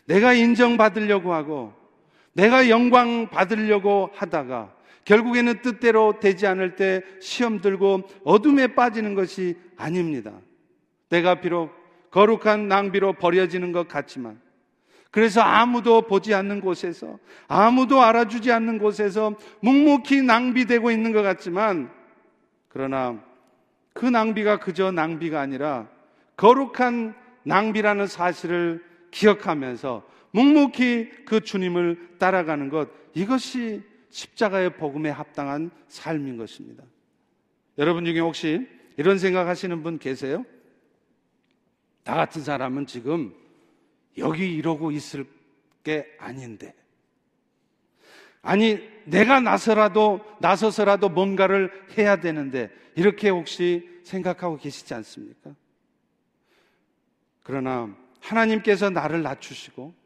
내가 0.06 0.32
인정받으려고 0.32 1.32
하고 1.32 1.74
내가 2.34 2.68
영광 2.68 3.28
받으려고 3.30 4.10
하다가 4.14 4.74
결국에는 5.04 5.62
뜻대로 5.62 6.18
되지 6.20 6.46
않을 6.46 6.76
때 6.76 7.02
시험 7.20 7.60
들고 7.60 8.04
어둠에 8.24 8.74
빠지는 8.74 9.14
것이 9.14 9.56
아닙니다. 9.76 10.32
내가 11.08 11.40
비록 11.40 11.72
거룩한 12.10 12.68
낭비로 12.68 13.14
버려지는 13.14 13.72
것 13.72 13.88
같지만 13.88 14.40
그래서 15.10 15.40
아무도 15.40 16.02
보지 16.02 16.34
않는 16.34 16.60
곳에서 16.60 17.18
아무도 17.46 18.02
알아주지 18.02 18.50
않는 18.50 18.78
곳에서 18.78 19.34
묵묵히 19.60 20.22
낭비되고 20.22 20.90
있는 20.90 21.12
것 21.12 21.22
같지만 21.22 21.90
그러나 22.68 23.22
그 23.92 24.06
낭비가 24.06 24.58
그저 24.58 24.90
낭비가 24.90 25.40
아니라 25.40 25.86
거룩한 26.36 27.14
낭비라는 27.44 28.08
사실을 28.08 28.82
기억하면서 29.12 30.02
묵묵히 30.34 31.24
그 31.24 31.40
주님을 31.40 32.16
따라가는 32.18 32.68
것, 32.68 32.90
이것이 33.14 33.82
십자가의 34.10 34.76
복음에 34.76 35.08
합당한 35.08 35.70
삶인 35.86 36.36
것입니다. 36.36 36.82
여러분 37.78 38.04
중에 38.04 38.18
혹시 38.18 38.68
이런 38.96 39.18
생각 39.18 39.46
하시는 39.46 39.82
분 39.84 39.98
계세요? 39.98 40.44
나 42.02 42.16
같은 42.16 42.42
사람은 42.42 42.86
지금 42.86 43.32
여기 44.18 44.52
이러고 44.52 44.90
있을 44.90 45.24
게 45.84 46.06
아닌데. 46.18 46.74
아니, 48.42 48.78
내가 49.04 49.40
나서라도, 49.40 50.20
나서서라도 50.40 51.08
뭔가를 51.08 51.70
해야 51.96 52.16
되는데, 52.16 52.70
이렇게 52.94 53.30
혹시 53.30 53.88
생각하고 54.02 54.58
계시지 54.58 54.92
않습니까? 54.94 55.54
그러나 57.42 57.96
하나님께서 58.20 58.90
나를 58.90 59.22
낮추시고, 59.22 60.03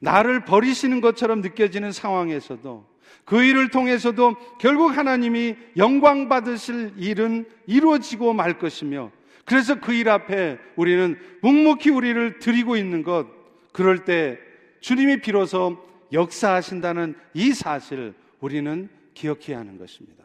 나를 0.00 0.44
버리시는 0.44 1.00
것처럼 1.00 1.40
느껴지는 1.40 1.92
상황에서도 1.92 2.88
그 3.24 3.42
일을 3.44 3.68
통해서도 3.70 4.34
결국 4.58 4.96
하나님이 4.96 5.56
영광 5.76 6.28
받으실 6.28 6.92
일은 6.96 7.48
이루어지고 7.66 8.32
말 8.32 8.58
것이며 8.58 9.12
그래서 9.44 9.78
그 9.80 9.92
일 9.92 10.08
앞에 10.08 10.58
우리는 10.76 11.18
묵묵히 11.42 11.90
우리를 11.90 12.38
드리고 12.38 12.76
있는 12.76 13.02
것 13.02 13.26
그럴 13.72 14.04
때 14.04 14.38
주님이 14.80 15.20
비로소 15.20 15.78
역사하신다는 16.12 17.14
이 17.34 17.52
사실 17.52 18.14
우리는 18.40 18.88
기억해야 19.14 19.58
하는 19.58 19.78
것입니다. 19.78 20.24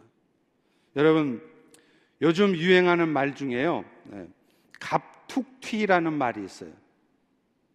여러분 0.95 1.41
요즘 2.21 2.55
유행하는 2.55 3.09
말 3.09 3.35
중에요. 3.35 3.83
네, 4.05 4.27
갑툭튀라는 4.79 6.13
말이 6.13 6.43
있어요. 6.45 6.71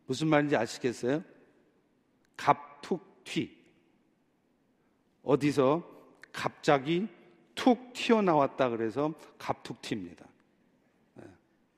무슨 0.06 0.28
말인지 0.28 0.56
아시겠어요? 0.56 1.22
갑툭튀. 2.40 3.54
어디서 5.22 5.86
갑자기 6.32 7.06
툭 7.54 7.92
튀어나왔다 7.92 8.70
그래서 8.70 9.12
갑툭튀입니다. 9.38 10.24
네. 11.16 11.24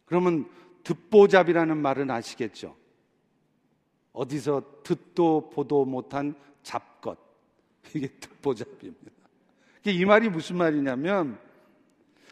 그러면 0.05 0.49
듣보잡이라는 0.85 1.77
말은 1.77 2.11
아시겠죠? 2.11 2.77
어디서 4.13 4.83
듣도 4.85 5.51
보도 5.51 5.85
못한 5.85 6.37
잡것. 6.63 7.19
이게 7.95 8.07
듣보잡입니다. 8.21 9.11
이 9.87 10.05
말이 10.05 10.29
무슨 10.29 10.59
말이냐면 10.59 11.41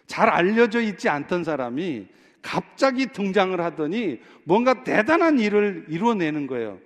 잘 0.07 0.29
알려져 0.29 0.81
있지 0.81 1.09
않던 1.09 1.43
사람이 1.43 2.07
갑자기 2.43 3.07
등장을 3.07 3.61
하더니 3.61 4.21
뭔가 4.45 4.85
대단한 4.85 5.41
일을 5.41 5.87
이루어내는 5.89 6.47
거예요. 6.47 6.79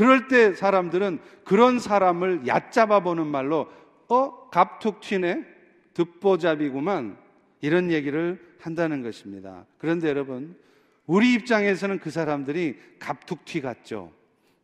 그럴 0.00 0.28
때 0.28 0.54
사람들은 0.54 1.18
그런 1.44 1.78
사람을 1.78 2.46
얕잡아 2.46 3.00
보는 3.00 3.26
말로 3.26 3.70
어 4.08 4.48
갑툭 4.48 5.02
튀네 5.02 5.44
듣보잡이구만 5.92 7.18
이런 7.60 7.90
얘기를 7.90 8.40
한다는 8.58 9.02
것입니다. 9.02 9.66
그런데 9.76 10.08
여러분 10.08 10.56
우리 11.04 11.34
입장에서는 11.34 11.98
그 11.98 12.10
사람들이 12.10 12.78
갑툭 12.98 13.44
튀 13.44 13.60
같죠. 13.60 14.10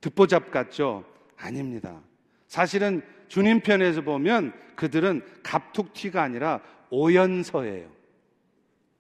듣보잡 0.01 0.51
같죠. 0.51 1.05
아닙니다. 1.37 2.01
사실은 2.49 3.03
주님 3.29 3.61
편에서 3.61 4.01
보면 4.01 4.55
그들은 4.75 5.21
갑툭 5.43 5.93
튀가 5.93 6.23
아니라 6.23 6.63
오연서예요. 6.89 7.91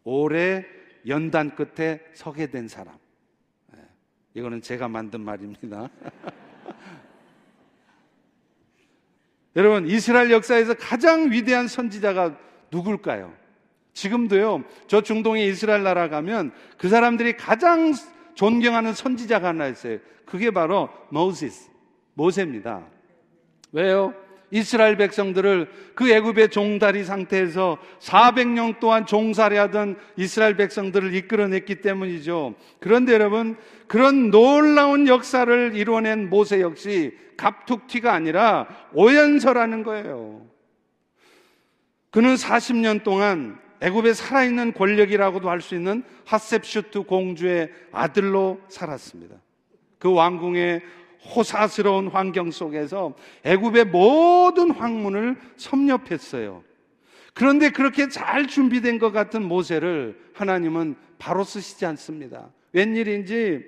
오래 0.04 0.66
연단 1.06 1.56
끝에 1.56 2.02
서게 2.12 2.48
된 2.48 2.68
사람. 2.68 2.94
이거는 4.36 4.60
제가 4.60 4.86
만든 4.86 5.22
말입니다. 5.22 5.88
여러분, 9.56 9.88
이스라엘 9.88 10.30
역사에서 10.30 10.74
가장 10.74 11.32
위대한 11.32 11.68
선지자가 11.68 12.36
누굴까요? 12.70 13.32
지금도요, 13.94 14.62
저 14.88 15.00
중동에 15.00 15.46
이스라엘 15.46 15.82
나라 15.82 16.10
가면 16.10 16.52
그 16.76 16.90
사람들이 16.90 17.38
가장 17.38 17.94
존경하는 18.34 18.92
선지자가 18.92 19.48
하나 19.48 19.68
있어요. 19.68 20.00
그게 20.26 20.50
바로 20.50 20.90
모세스, 21.08 21.70
모세입니다. 22.12 22.86
왜요? 23.72 24.12
이스라엘 24.50 24.96
백성들을 24.96 25.68
그 25.94 26.10
애굽의 26.10 26.50
종다리 26.50 27.04
상태에서 27.04 27.78
400년 28.00 28.78
동안 28.78 29.06
종살이하던 29.06 29.96
이스라엘 30.16 30.56
백성들을 30.56 31.14
이끌어냈기 31.14 31.76
때문이죠. 31.76 32.54
그런데 32.80 33.12
여러분 33.12 33.56
그런 33.86 34.30
놀라운 34.30 35.08
역사를 35.08 35.72
이루어낸 35.74 36.30
모세 36.30 36.60
역시 36.60 37.16
갑툭튀가 37.36 38.12
아니라 38.12 38.66
오연서라는 38.92 39.82
거예요. 39.82 40.46
그는 42.10 42.34
40년 42.34 43.02
동안 43.02 43.58
애굽에 43.80 44.14
살아있는 44.14 44.72
권력이라고도 44.72 45.50
할 45.50 45.60
수 45.60 45.74
있는 45.74 46.02
하셉슈트 46.24 47.02
공주의 47.02 47.70
아들로 47.92 48.60
살았습니다. 48.68 49.36
그 49.98 50.12
왕궁의 50.12 50.82
호사스러운 51.24 52.08
환경 52.08 52.50
속에서 52.50 53.14
애굽의 53.44 53.86
모든 53.86 54.70
황문을 54.70 55.36
섭렵했어요. 55.56 56.62
그런데 57.34 57.70
그렇게 57.70 58.08
잘 58.08 58.46
준비된 58.46 58.98
것 58.98 59.12
같은 59.12 59.44
모세를 59.44 60.18
하나님은 60.32 60.96
바로 61.18 61.44
쓰시지 61.44 61.84
않습니다. 61.86 62.50
웬일인지 62.72 63.64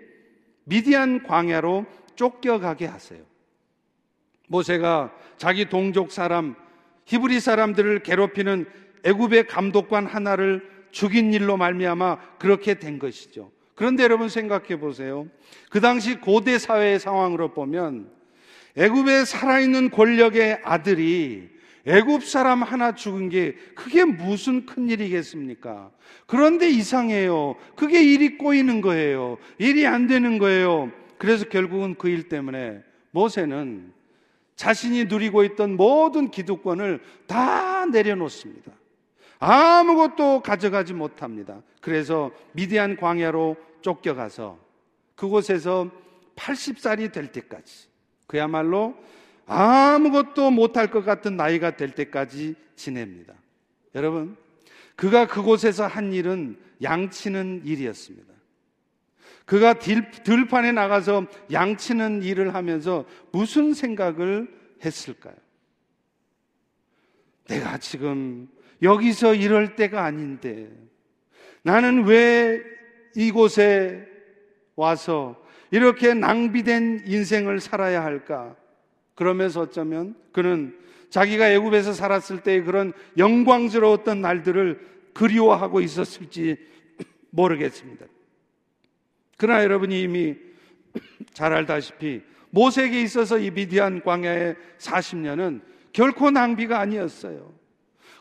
미디안 0.64 1.22
광야로 1.22 1.86
쫓겨가게 2.14 2.86
하세요. 2.86 3.22
모세가 4.48 5.12
자기 5.36 5.68
동족 5.68 6.12
사람 6.12 6.56
히브리 7.04 7.40
사람들을 7.40 8.02
괴롭히는 8.02 8.66
애굽의 9.04 9.46
감독관 9.46 10.06
하나를 10.06 10.68
죽인 10.90 11.32
일로 11.32 11.56
말미암아 11.56 12.38
그렇게 12.38 12.78
된 12.78 12.98
것이죠. 12.98 13.50
그런데 13.78 14.02
여러분 14.02 14.28
생각해 14.28 14.80
보세요. 14.80 15.28
그 15.70 15.80
당시 15.80 16.16
고대 16.16 16.58
사회의 16.58 16.98
상황으로 16.98 17.52
보면 17.52 18.10
애굽에 18.76 19.24
살아있는 19.24 19.90
권력의 19.90 20.62
아들이 20.64 21.48
애굽 21.86 22.24
사람 22.24 22.64
하나 22.64 22.96
죽은 22.96 23.28
게 23.28 23.54
그게 23.76 24.04
무슨 24.04 24.66
큰 24.66 24.90
일이겠습니까? 24.90 25.92
그런데 26.26 26.68
이상해요. 26.68 27.54
그게 27.76 28.02
일이 28.02 28.36
꼬이는 28.36 28.80
거예요. 28.80 29.38
일이 29.58 29.86
안 29.86 30.08
되는 30.08 30.38
거예요. 30.38 30.90
그래서 31.16 31.44
결국은 31.48 31.94
그 31.94 32.08
일 32.08 32.28
때문에 32.28 32.82
모세는 33.12 33.92
자신이 34.56 35.04
누리고 35.04 35.44
있던 35.44 35.76
모든 35.76 36.32
기득권을 36.32 37.00
다 37.28 37.86
내려놓습니다. 37.86 38.72
아무것도 39.38 40.42
가져가지 40.42 40.94
못합니다. 40.94 41.62
그래서 41.80 42.32
미디안 42.50 42.96
광야로 42.96 43.67
쫓겨가서 43.82 44.58
그곳에서 45.14 45.90
80살이 46.36 47.12
될 47.12 47.32
때까지 47.32 47.88
그야말로 48.26 48.94
아무것도 49.46 50.50
못할 50.50 50.90
것 50.90 51.04
같은 51.04 51.36
나이가 51.36 51.76
될 51.76 51.90
때까지 51.90 52.54
지냅니다. 52.76 53.34
여러분, 53.94 54.36
그가 54.94 55.26
그곳에서 55.26 55.86
한 55.86 56.12
일은 56.12 56.58
양치는 56.82 57.62
일이었습니다. 57.64 58.32
그가 59.44 59.74
들 59.78 60.46
판에 60.48 60.72
나가서 60.72 61.26
양치는 61.50 62.22
일을 62.22 62.54
하면서 62.54 63.06
무슨 63.32 63.72
생각을 63.72 64.46
했을까요? 64.84 65.34
내가 67.46 67.78
지금 67.78 68.48
여기서 68.82 69.34
이럴 69.34 69.74
때가 69.74 70.04
아닌데 70.04 70.70
나는 71.62 72.04
왜 72.04 72.62
이곳에 73.14 74.06
와서 74.76 75.42
이렇게 75.70 76.14
낭비된 76.14 77.04
인생을 77.06 77.60
살아야 77.60 78.02
할까? 78.04 78.56
그러면서 79.14 79.62
어쩌면 79.62 80.14
그는 80.32 80.76
자기가 81.10 81.50
애굽에서 81.50 81.92
살았을 81.92 82.42
때의 82.42 82.64
그런 82.64 82.92
영광스러웠던 83.16 84.20
날들을 84.20 84.80
그리워하고 85.14 85.80
있었을지 85.80 86.56
모르겠습니다. 87.30 88.06
그러나 89.36 89.62
여러분이 89.64 90.00
이미 90.00 90.36
잘 91.32 91.52
알다시피 91.52 92.22
모세에게 92.50 93.02
있어서 93.02 93.38
이 93.38 93.50
미디안 93.50 94.02
광야의 94.02 94.56
40년은 94.78 95.60
결코 95.92 96.30
낭비가 96.30 96.80
아니었어요. 96.80 97.52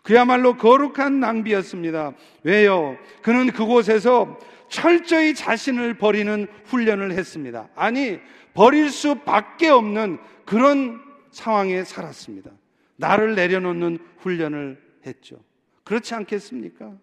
그야말로 0.04 0.56
거룩한 0.56 1.20
낭비였습니다. 1.20 2.14
왜요? 2.44 2.98
그는 3.22 3.52
그곳에서 3.52 4.40
철저히 4.70 5.34
자신을 5.34 5.97
버리는 5.97 6.47
훈련을 6.65 7.11
했습니다. 7.11 7.70
아니, 7.76 8.20
버릴 8.53 8.89
수밖에 8.89 9.70
없는 9.70 10.20
그런 10.45 11.01
상황에 11.32 11.84
살았습니다. 11.84 12.51
나를 12.95 13.36
내려놓는 13.36 13.99
훈련을 14.20 14.82
했죠. 15.05 15.39
그렇지 15.84 16.15
않겠습니까? 16.15 16.93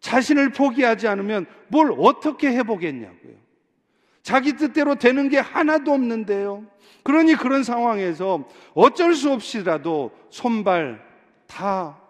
자신을 0.00 0.50
포기하지 0.52 1.06
않으면 1.08 1.46
뭘 1.68 1.92
어떻게 1.98 2.50
해보겠냐고요. 2.52 3.34
자기 4.22 4.54
뜻대로 4.54 4.94
되는 4.96 5.28
게 5.28 5.38
하나도 5.38 5.92
없는데요. 5.92 6.66
그러니 7.02 7.34
그런 7.34 7.62
상황에서 7.62 8.48
어쩔 8.74 9.14
수 9.14 9.32
없이라도 9.32 10.10
손발 10.30 11.04
다 11.46 12.00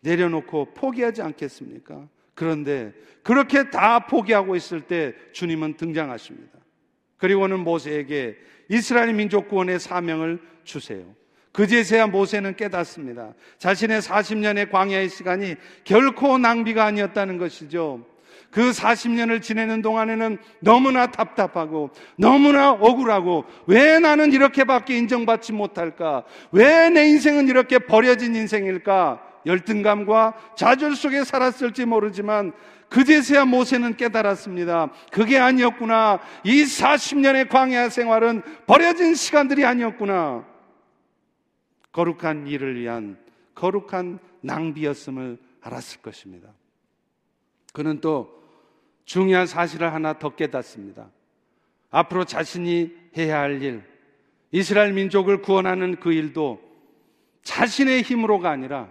내려놓고 0.00 0.74
포기하지 0.74 1.22
않겠습니까? 1.22 2.08
그런데 2.36 2.92
그렇게 3.24 3.70
다 3.70 4.06
포기하고 4.06 4.54
있을 4.54 4.82
때 4.82 5.14
주님은 5.32 5.76
등장하십니다. 5.76 6.52
그리고는 7.16 7.60
모세에게 7.60 8.36
이스라엘 8.68 9.12
민족 9.14 9.48
구원의 9.48 9.80
사명을 9.80 10.38
주세요. 10.62 11.02
그제서야 11.52 12.06
모세는 12.08 12.54
깨닫습니다. 12.56 13.32
자신의 13.58 14.02
40년의 14.02 14.70
광야의 14.70 15.08
시간이 15.08 15.56
결코 15.84 16.36
낭비가 16.36 16.84
아니었다는 16.84 17.38
것이죠. 17.38 18.04
그 18.50 18.70
40년을 18.70 19.40
지내는 19.40 19.80
동안에는 19.80 20.36
너무나 20.60 21.10
답답하고 21.10 21.90
너무나 22.18 22.72
억울하고 22.72 23.46
왜 23.66 23.98
나는 23.98 24.32
이렇게밖에 24.32 24.96
인정받지 24.98 25.52
못할까? 25.52 26.24
왜 26.52 26.90
내 26.90 27.08
인생은 27.08 27.48
이렇게 27.48 27.78
버려진 27.78 28.36
인생일까? 28.36 29.22
열등감과 29.46 30.34
좌절 30.56 30.96
속에 30.96 31.24
살았을지 31.24 31.86
모르지만 31.86 32.52
그제서야 32.88 33.44
모세는 33.44 33.96
깨달았습니다. 33.96 34.90
그게 35.10 35.38
아니었구나. 35.38 36.20
이 36.44 36.62
40년의 36.64 37.48
광야 37.48 37.88
생활은 37.88 38.42
버려진 38.66 39.14
시간들이 39.14 39.64
아니었구나. 39.64 40.44
거룩한 41.92 42.46
일을 42.46 42.78
위한 42.78 43.16
거룩한 43.54 44.18
낭비였음을 44.42 45.38
알았을 45.62 46.02
것입니다. 46.02 46.50
그는 47.72 48.00
또 48.00 48.42
중요한 49.04 49.46
사실을 49.46 49.92
하나 49.92 50.18
더 50.18 50.34
깨닫습니다. 50.34 51.08
앞으로 51.90 52.24
자신이 52.24 52.92
해야 53.16 53.40
할 53.40 53.62
일, 53.62 53.82
이스라엘 54.50 54.92
민족을 54.92 55.42
구원하는 55.42 55.96
그 55.96 56.12
일도 56.12 56.60
자신의 57.42 58.02
힘으로가 58.02 58.50
아니라 58.50 58.88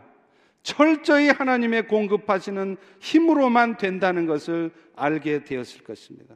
철저히 0.66 1.30
하나님의 1.30 1.88
공급하시는 1.88 2.78
힘으로만 3.00 3.78
된다는 3.78 4.26
것을 4.26 4.72
알게 4.96 5.44
되었을 5.44 5.84
것입니다. 5.84 6.34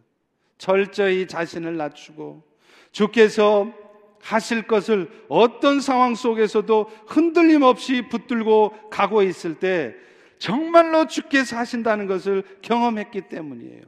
철저히 0.60 1.28
자신을 1.28 1.78
낮추고 1.78 2.44
주께서 2.92 3.74
하실 4.22 4.68
것을 4.68 5.10
어떤 5.30 5.82
상황 5.82 6.14
속에서도 6.14 6.92
흔들림 7.08 7.64
없이 7.64 8.04
붙들고 8.08 8.90
가고 8.92 9.24
있을 9.24 9.56
때 9.56 9.96
정말로 10.38 11.08
주께서 11.08 11.58
하신다는 11.58 12.06
것을 12.06 12.44
경험했기 12.62 13.22
때문이에요. 13.30 13.82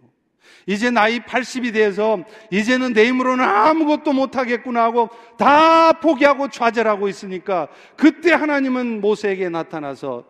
이제 0.65 0.89
나이 0.89 1.19
80이 1.19 1.73
돼서 1.73 2.23
이제는 2.51 2.93
내 2.93 3.07
힘으로는 3.07 3.43
아무것도 3.43 4.13
못하겠구나 4.13 4.83
하고 4.83 5.09
다 5.37 5.93
포기하고 5.93 6.49
좌절하고 6.49 7.07
있으니까 7.07 7.67
그때 7.95 8.31
하나님은 8.31 9.01
모세에게 9.01 9.49
나타나서 9.49 10.29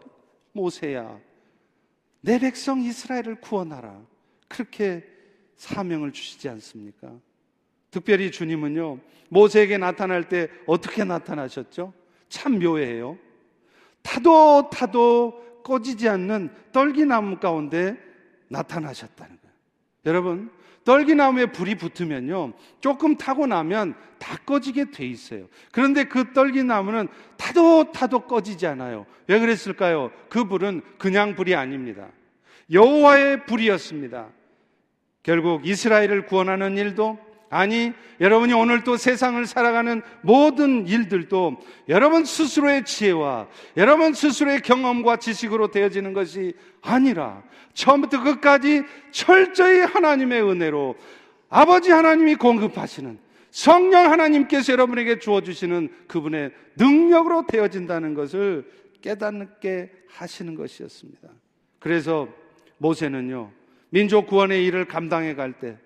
모세야, 0.53 1.19
내 2.21 2.39
백성 2.39 2.81
이스라엘을 2.81 3.41
구원하라. 3.41 4.01
그렇게 4.47 5.03
사명을 5.55 6.11
주시지 6.11 6.49
않습니까? 6.49 7.11
특별히 7.89 8.31
주님은요, 8.31 8.99
모세에게 9.29 9.77
나타날 9.77 10.27
때 10.27 10.49
어떻게 10.65 11.03
나타나셨죠? 11.03 11.93
참 12.29 12.59
묘해요. 12.59 13.17
타도 14.01 14.69
타도 14.69 15.61
꺼지지 15.63 16.09
않는 16.09 16.53
떨기나무 16.71 17.37
가운데 17.37 17.97
나타나셨다는. 18.47 19.40
여러분, 20.05 20.49
떨기나무에 20.83 21.47
불이 21.47 21.75
붙으면요, 21.75 22.53
조금 22.79 23.15
타고 23.15 23.45
나면 23.45 23.93
다 24.17 24.37
꺼지게 24.45 24.91
돼 24.91 25.05
있어요. 25.05 25.47
그런데 25.71 26.05
그 26.05 26.33
떨기나무는 26.33 27.07
타도 27.37 27.91
타도 27.91 28.21
꺼지지 28.21 28.67
않아요. 28.67 29.05
왜 29.27 29.39
그랬을까요? 29.39 30.11
그 30.29 30.45
불은 30.45 30.81
그냥 30.97 31.35
불이 31.35 31.55
아닙니다. 31.55 32.07
여호와의 32.71 33.45
불이었습니다. 33.45 34.29
결국 35.23 35.67
이스라엘을 35.67 36.25
구원하는 36.25 36.77
일도 36.77 37.19
아니, 37.51 37.91
여러분이 38.21 38.53
오늘 38.53 38.85
또 38.85 38.95
세상을 38.95 39.45
살아가는 39.45 40.01
모든 40.21 40.87
일들도 40.87 41.57
여러분 41.89 42.23
스스로의 42.23 42.85
지혜와 42.85 43.49
여러분 43.75 44.13
스스로의 44.13 44.61
경험과 44.61 45.17
지식으로 45.17 45.69
되어지는 45.69 46.13
것이 46.13 46.53
아니라 46.81 47.43
처음부터 47.73 48.23
끝까지 48.23 48.83
철저히 49.11 49.81
하나님의 49.81 50.41
은혜로 50.43 50.95
아버지 51.49 51.91
하나님이 51.91 52.35
공급하시는 52.35 53.19
성령 53.49 54.09
하나님께서 54.09 54.71
여러분에게 54.71 55.19
주어주시는 55.19 55.89
그분의 56.07 56.51
능력으로 56.77 57.45
되어진다는 57.47 58.13
것을 58.13 58.65
깨닫게 59.01 59.91
하시는 60.07 60.55
것이었습니다. 60.55 61.27
그래서 61.79 62.29
모세는요, 62.77 63.51
민족 63.89 64.27
구원의 64.27 64.65
일을 64.65 64.85
감당해 64.85 65.35
갈 65.35 65.51
때 65.51 65.77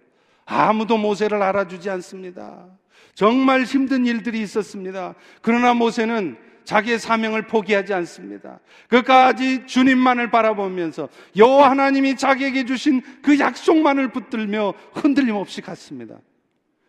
아무도 0.45 0.97
모세를 0.97 1.41
알아주지 1.41 1.89
않습니다. 1.89 2.67
정말 3.13 3.63
힘든 3.63 4.05
일들이 4.05 4.41
있었습니다. 4.41 5.15
그러나 5.41 5.73
모세는 5.73 6.37
자기의 6.63 6.99
사명을 6.99 7.47
포기하지 7.47 7.93
않습니다. 7.93 8.59
끝까지 8.87 9.67
주님만을 9.67 10.31
바라보면서 10.31 11.09
여호와 11.35 11.69
하나님이 11.71 12.15
자기에게 12.17 12.65
주신 12.65 13.01
그 13.21 13.37
약속만을 13.39 14.11
붙들며 14.11 14.73
흔들림 14.93 15.35
없이 15.35 15.61
갔습니다. 15.61 16.15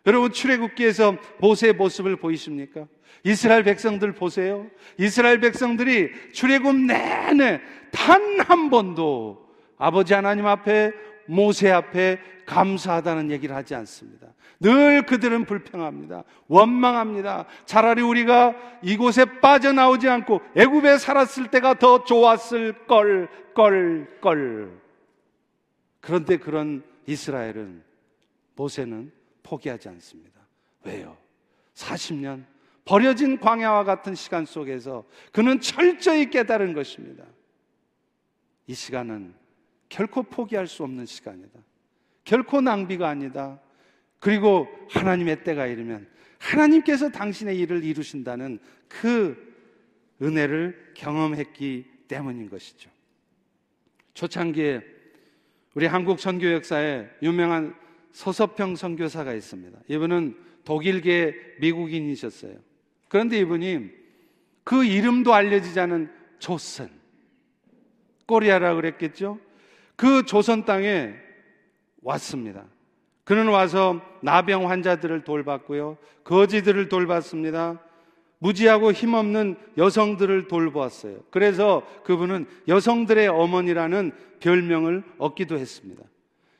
여러분 0.05 0.31
출애굽기에서 0.31 1.17
모세의 1.39 1.73
모습을 1.73 2.15
보이십니까? 2.15 2.87
이스라엘 3.23 3.63
백성들 3.63 4.13
보세요. 4.13 4.67
이스라엘 4.97 5.39
백성들이 5.39 6.11
출애굽 6.33 6.75
내내 6.75 7.61
단 7.91 8.37
한 8.47 8.69
번도 8.69 9.45
아버지 9.77 10.13
하나님 10.13 10.45
앞에 10.47 10.91
모세 11.27 11.69
앞에 11.71 12.19
감사하다는 12.45 13.31
얘기를 13.31 13.55
하지 13.55 13.75
않습니다. 13.75 14.27
늘 14.59 15.05
그들은 15.05 15.45
불평합니다. 15.45 16.23
원망합니다. 16.47 17.45
차라리 17.65 18.01
우리가 18.01 18.55
이곳에 18.81 19.25
빠져나오지 19.39 20.09
않고 20.09 20.41
애굽에 20.55 20.97
살았을 20.97 21.51
때가 21.51 21.75
더 21.75 22.03
좋았을 22.03 22.87
걸, 22.87 23.29
걸, 23.53 24.19
걸. 24.21 24.81
그런데 25.99 26.37
그런 26.37 26.83
이스라엘은 27.05 27.83
모세는 28.55 29.11
포기하지 29.43 29.89
않습니다. 29.89 30.39
왜요? 30.83 31.17
40년 31.75 32.45
버려진 32.85 33.39
광야와 33.39 33.83
같은 33.83 34.15
시간 34.15 34.45
속에서 34.45 35.03
그는 35.31 35.59
철저히 35.59 36.29
깨달은 36.29 36.73
것입니다. 36.73 37.25
이 38.65 38.73
시간은 38.73 39.35
결코 39.89 40.23
포기할 40.23 40.67
수 40.67 40.83
없는 40.83 41.05
시간이다. 41.05 41.59
결코 42.23 42.61
낭비가 42.61 43.07
아니다. 43.07 43.59
그리고 44.19 44.67
하나님의 44.89 45.43
때가 45.43 45.67
이르면 45.67 46.07
하나님께서 46.39 47.09
당신의 47.09 47.57
일을 47.59 47.83
이루신다는 47.83 48.59
그 48.87 49.55
은혜를 50.21 50.93
경험했기 50.95 51.85
때문인 52.07 52.49
것이죠. 52.49 52.89
초창기에 54.13 54.81
우리 55.75 55.85
한국 55.85 56.19
선교 56.19 56.51
역사에 56.51 57.07
유명한 57.21 57.75
서서평 58.11 58.75
선교사가 58.75 59.33
있습니다. 59.33 59.77
이분은 59.87 60.35
독일계 60.63 61.57
미국인이셨어요. 61.59 62.57
그런데 63.07 63.37
이분이 63.39 63.91
그 64.63 64.83
이름도 64.83 65.33
알려지지 65.33 65.79
않은 65.79 66.11
조선, 66.39 66.89
꼬리아라 68.25 68.75
그랬겠죠? 68.75 69.39
그 69.97 70.23
조선 70.25 70.63
땅에 70.63 71.13
왔습니다. 72.03 72.63
그는 73.25 73.49
와서 73.49 73.99
나병 74.21 74.69
환자들을 74.69 75.25
돌봤고요. 75.25 75.97
거지들을 76.23 76.87
돌봤습니다. 76.87 77.81
무지하고 78.39 78.91
힘없는 78.91 79.57
여성들을 79.77 80.47
돌보았어요. 80.47 81.17
그래서 81.31 81.81
그분은 82.05 82.45
여성들의 82.67 83.27
어머니라는 83.27 84.11
별명을 84.39 85.03
얻기도 85.17 85.57
했습니다. 85.57 86.03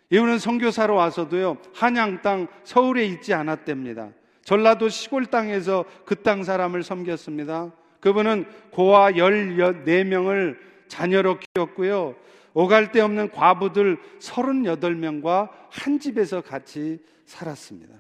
이분은 0.09 0.39
선교사로 0.39 0.95
와서도요, 0.95 1.57
한양 1.73 2.21
땅 2.21 2.47
서울에 2.63 3.05
있지 3.05 3.33
않았답니다. 3.33 4.09
전라도 4.43 4.89
시골 4.89 5.25
땅에서 5.27 5.85
그 6.05 6.15
땅 6.15 6.43
사람을 6.43 6.81
섬겼습니다. 6.81 7.71
그분은 7.99 8.45
고아 8.71 9.11
14명을 9.11 10.57
자녀로 10.87 11.39
키웠고요. 11.39 12.15
오갈 12.57 12.91
데 12.91 13.01
없는 13.01 13.29
과부들 13.29 13.99
38명과 14.17 15.49
한 15.69 15.99
집에서 15.99 16.41
같이 16.41 16.97
살았습니다. 17.23 17.93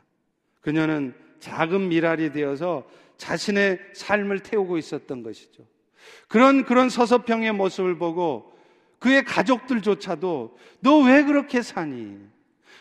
그녀는 0.61 1.13
작은 1.39 1.89
미랄이 1.89 2.31
되어서 2.31 2.83
자신의 3.17 3.77
삶을 3.93 4.39
태우고 4.39 4.79
있었던 4.79 5.21
것이죠. 5.21 5.63
그런 6.27 6.65
그런 6.65 6.89
서서평의 6.89 7.51
모습을 7.53 7.99
보고 7.99 8.51
그의 8.97 9.23
가족들조차도 9.25 10.57
너 10.79 11.01
왜 11.01 11.23
그렇게 11.23 11.61
사니? 11.61 12.17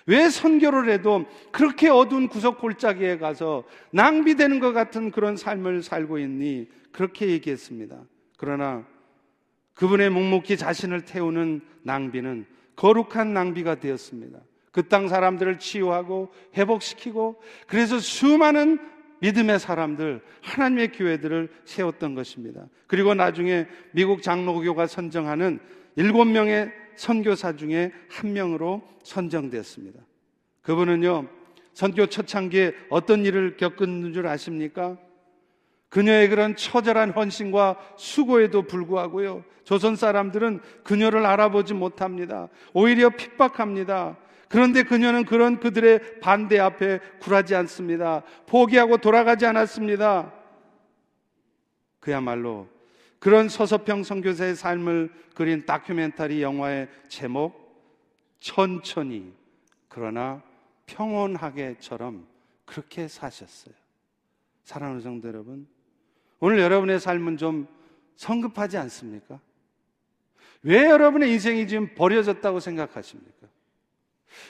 왜 0.07 0.31
선교를 0.31 0.89
해도 0.89 1.27
그렇게 1.53 1.91
어두운 1.91 2.29
구석 2.29 2.59
골짜기에 2.59 3.19
가서 3.19 3.65
낭비되는 3.91 4.61
것 4.61 4.73
같은 4.73 5.11
그런 5.11 5.37
삶을 5.37 5.83
살고 5.83 6.21
있니? 6.21 6.69
그렇게 6.91 7.29
얘기했습니다. 7.29 8.01
그러나 8.39 8.87
그분의 9.77 10.11
묵묵히 10.11 10.57
자신을 10.57 11.03
태우는 11.03 11.61
낭비는 11.85 12.47
거룩한 12.75 13.33
낭비가 13.33 13.77
되었습니다. 13.77 14.41
그 14.73 14.83
땅 14.89 15.09
사람들을 15.09 15.59
치유하고 15.59 16.31
회복시키고 16.55 17.41
그래서 17.67 17.99
수많은 17.99 18.79
믿음의 19.21 19.59
사람들, 19.59 20.21
하나님의 20.43 20.93
교회들을 20.93 21.49
세웠던 21.65 22.15
것입니다. 22.15 22.67
그리고 22.87 23.15
나중에 23.15 23.67
미국 23.93 24.23
장로교가 24.23 24.87
선정하는 24.87 25.59
일곱 25.97 26.27
명의 26.27 26.71
선교사 26.97 27.57
중에 27.57 27.93
한 28.11 28.35
명으로 28.35 28.83
선정됐습니다. 29.03 30.01
그분은요, 30.61 31.29
선교 31.73 32.07
초창기에 32.07 32.75
어떤 32.91 33.25
일을 33.25 33.57
겪은 33.57 34.13
줄 34.13 34.27
아십니까? 34.27 34.99
그녀의 35.97 36.29
그런 36.29 36.55
처절한 36.55 37.13
헌신과 37.13 37.95
수고에도 37.97 38.61
불구하고요. 38.61 39.43
조선 39.65 39.97
사람들은 39.97 40.61
그녀를 40.85 41.25
알아보지 41.25 41.73
못합니다. 41.73 42.51
오히려 42.75 43.09
핍박합니다. 43.09 44.19
그런데 44.51 44.83
그녀는 44.83 45.25
그런 45.25 45.59
그들의 45.59 46.21
반대 46.21 46.59
앞에 46.59 47.01
굴하지 47.21 47.55
않습니다. 47.55 48.25
포기하고 48.45 48.99
돌아가지 48.99 49.47
않았습니다. 49.47 50.35
그야말로 51.99 52.69
그런 53.19 53.49
서서평 53.49 54.03
선교사의 54.03 54.55
삶을 54.55 55.11
그린 55.35 55.65
다큐멘터리 55.65 56.43
영화의 56.43 56.89
제목 57.09 57.75
천천히 58.39 59.33
그러나 59.89 60.43
평온하게처럼 60.85 62.27
그렇게 62.67 63.09
사셨어요. 63.09 63.75
사랑하는 64.63 65.01
성도 65.01 65.29
여러분, 65.29 65.67
오늘 66.41 66.59
여러분의 66.61 67.01
삶은 67.01 67.37
좀 67.37 67.67
성급하지 68.17 68.77
않습니까? 68.79 69.41
왜 70.63 70.85
여러분의 70.85 71.31
인생이 71.33 71.69
지금 71.69 71.95
버려졌다고 71.95 72.61
생각하십니까? 72.61 73.47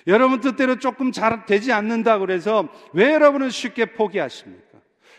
여러분 0.07 0.41
뜻대로 0.41 0.78
조금 0.78 1.12
잘 1.12 1.47
되지 1.47 1.72
않는다 1.72 2.18
그래서 2.18 2.68
왜 2.93 3.12
여러분은 3.12 3.51
쉽게 3.51 3.93
포기하십니까? 3.93 4.66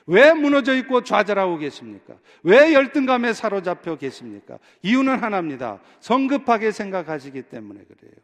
왜 0.07 0.34
무너져 0.34 0.74
있고 0.78 1.03
좌절하고 1.03 1.57
계십니까? 1.57 2.18
왜 2.43 2.74
열등감에 2.74 3.34
사로잡혀 3.34 3.97
계십니까? 3.97 4.57
이유는 4.82 5.22
하나입니다. 5.22 5.82
성급하게 5.99 6.72
생각하시기 6.72 7.43
때문에 7.43 7.84
그래요. 7.84 8.15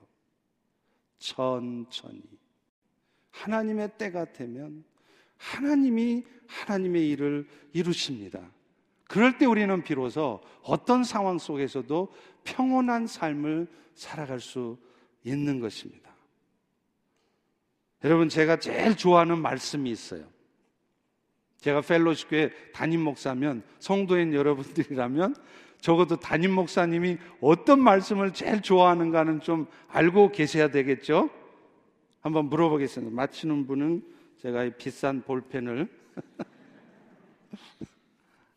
천천히. 1.20 2.22
하나님의 3.32 3.92
때가 3.98 4.26
되면 4.26 4.84
하나님이 5.44 6.24
하나님의 6.48 7.10
일을 7.10 7.46
이루십니다. 7.74 8.40
그럴 9.08 9.38
때 9.38 9.46
우리는 9.46 9.84
비로소 9.84 10.42
어떤 10.64 11.04
상황 11.04 11.38
속에서도 11.38 12.14
평온한 12.46 13.08
삶을 13.08 13.68
살아갈 13.94 14.40
수 14.40 14.78
있는 15.24 15.60
것입니다. 15.60 16.12
여러분, 18.04 18.30
제가 18.30 18.58
제일 18.58 18.96
좋아하는 18.96 19.40
말씀이 19.40 19.90
있어요. 19.92 20.26
제가 21.58 21.82
펠로시 21.82 22.28
교회 22.28 22.50
담임 22.74 23.02
목사면 23.02 23.64
성도인 23.80 24.34
여러분들이라면 24.34 25.36
적어도 25.80 26.18
담임 26.18 26.52
목사님이 26.52 27.18
어떤 27.42 27.82
말씀을 27.82 28.34
제일 28.34 28.62
좋아하는가는 28.62 29.42
좀 29.42 29.68
알고 29.90 30.32
계셔야 30.32 30.70
되겠죠? 30.70 31.30
한번 32.22 32.46
물어보겠습니다. 32.46 33.14
맞히는 33.16 33.68
분은 33.68 34.14
제가 34.44 34.66
이 34.66 34.72
비싼 34.72 35.22
볼펜을 35.22 35.88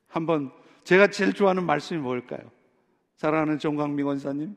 한번 0.08 0.50
제가 0.82 1.06
제일 1.06 1.32
좋아하는 1.32 1.64
말씀이 1.64 2.00
뭘까요? 2.00 2.50
사랑하는 3.14 3.60
정광민 3.60 4.04
권사님. 4.04 4.56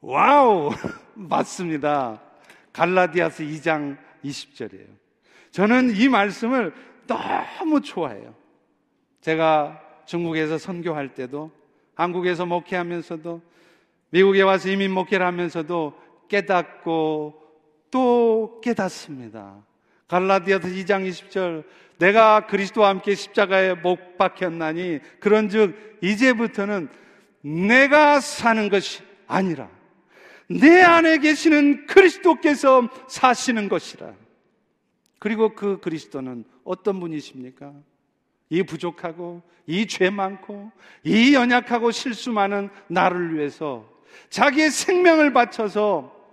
Wow! 0.00 0.70
맞습니다. 1.12 2.22
갈라디아서 2.72 3.44
2장 3.44 3.98
20절이에요. 4.24 4.88
저는 5.50 5.94
이 5.94 6.08
말씀을 6.08 6.72
너무 7.06 7.82
좋아해요. 7.82 8.34
제가 9.20 9.78
중국에서 10.06 10.56
선교할 10.56 11.14
때도 11.14 11.50
한국에서 11.94 12.46
목회하면서도 12.46 13.42
미국에 14.08 14.40
와서 14.40 14.70
이민 14.70 14.90
목회를 14.90 15.26
하면서도 15.26 16.00
깨닫고 16.28 17.43
또 17.94 18.60
깨닫습니다. 18.60 19.64
갈라디아서 20.08 20.66
2장 20.66 21.08
20절 21.08 21.62
내가 21.98 22.48
그리스도와 22.48 22.88
함께 22.88 23.14
십자가에 23.14 23.74
못 23.74 24.18
박혔나니 24.18 24.98
그런즉 25.20 26.00
이제부터는 26.02 26.88
내가 27.42 28.18
사는 28.18 28.68
것이 28.68 29.00
아니라 29.28 29.70
내 30.50 30.82
안에 30.82 31.18
계시는 31.18 31.86
그리스도께서 31.86 32.88
사시는 33.08 33.68
것이라. 33.68 34.12
그리고 35.20 35.54
그 35.54 35.78
그리스도는 35.78 36.44
어떤 36.64 36.98
분이십니까? 36.98 37.72
이 38.50 38.64
부족하고 38.64 39.40
이 39.68 39.86
죄 39.86 40.10
많고 40.10 40.72
이 41.04 41.32
연약하고 41.32 41.92
실수 41.92 42.32
많은 42.32 42.70
나를 42.88 43.36
위해서 43.36 43.88
자기의 44.30 44.70
생명을 44.72 45.32
바쳐서 45.32 46.23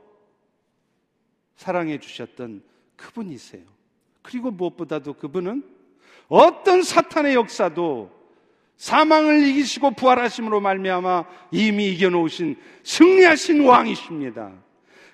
사랑해 1.61 1.99
주셨던 1.99 2.63
그분이세요. 2.95 3.61
그리고 4.23 4.49
무엇보다도 4.49 5.13
그분은 5.13 5.63
어떤 6.27 6.81
사탄의 6.81 7.35
역사도 7.35 8.11
사망을 8.77 9.45
이기시고 9.45 9.91
부활하심으로 9.91 10.59
말미암아 10.59 11.25
이미 11.51 11.91
이겨 11.91 12.09
놓으신 12.09 12.57
승리하신 12.81 13.63
왕이십니다. 13.63 14.53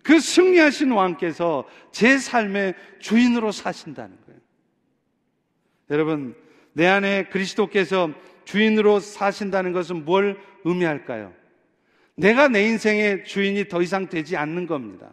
그 0.03 0.21
승리하신 0.21 0.93
왕께서 0.93 1.67
제 1.91 2.17
삶의 2.17 2.75
주인으로 2.99 3.51
사신다는 3.51 4.15
거예요. 4.25 4.39
여러분, 5.89 6.33
내 6.71 6.87
안에 6.87 7.25
그리스도께서 7.25 8.09
주인으로 8.45 9.01
사신다는 9.01 9.73
것은 9.73 10.05
뭘 10.05 10.39
의미할까요? 10.63 11.33
내가 12.15 12.47
내 12.47 12.63
인생의 12.67 13.25
주인이 13.25 13.67
더 13.67 13.81
이상 13.81 14.07
되지 14.07 14.37
않는 14.37 14.65
겁니다. 14.65 15.11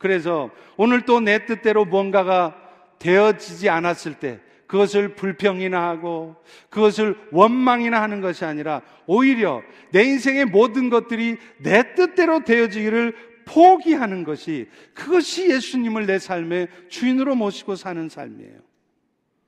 그래서 0.00 0.50
오늘 0.78 1.02
또 1.02 1.20
내 1.20 1.44
뜻대로 1.44 1.84
뭔가가 1.84 2.56
되어지지 2.98 3.68
않았을 3.68 4.14
때 4.14 4.40
그것을 4.66 5.14
불평이나 5.14 5.88
하고 5.88 6.36
그것을 6.70 7.16
원망이나 7.32 8.00
하는 8.00 8.20
것이 8.20 8.44
아니라 8.44 8.80
오히려 9.06 9.62
내 9.90 10.04
인생의 10.04 10.46
모든 10.46 10.88
것들이 10.88 11.36
내 11.58 11.94
뜻대로 11.94 12.44
되어지기를 12.44 13.14
포기하는 13.44 14.24
것이 14.24 14.68
그것이 14.94 15.50
예수님을 15.50 16.06
내 16.06 16.18
삶의 16.18 16.68
주인으로 16.88 17.34
모시고 17.34 17.76
사는 17.76 18.08
삶이에요. 18.08 18.58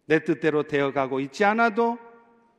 내 0.07 0.23
뜻대로 0.23 0.65
되어가고 0.65 1.21
있지 1.21 1.45
않아도 1.45 1.99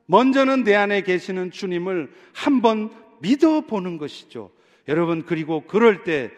먼저는 0.06 0.64
내 0.64 0.74
안에 0.74 1.02
계시는 1.02 1.52
주님을 1.52 2.10
한번 2.32 2.90
믿어보는 3.20 3.98
것이죠. 3.98 4.50
여러분, 4.88 5.24
그리고 5.24 5.62
그럴 5.66 6.02
때 6.02 6.30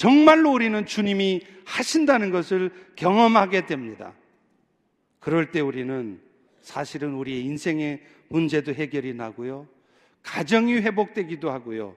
정말로 0.00 0.50
우리는 0.50 0.86
주님이 0.86 1.42
하신다는 1.66 2.30
것을 2.30 2.70
경험하게 2.96 3.66
됩니다. 3.66 4.14
그럴 5.18 5.50
때 5.50 5.60
우리는 5.60 6.18
사실은 6.62 7.12
우리의 7.12 7.44
인생의 7.44 8.02
문제도 8.28 8.72
해결이 8.72 9.12
나고요. 9.12 9.68
가정이 10.22 10.76
회복되기도 10.76 11.50
하고요. 11.50 11.96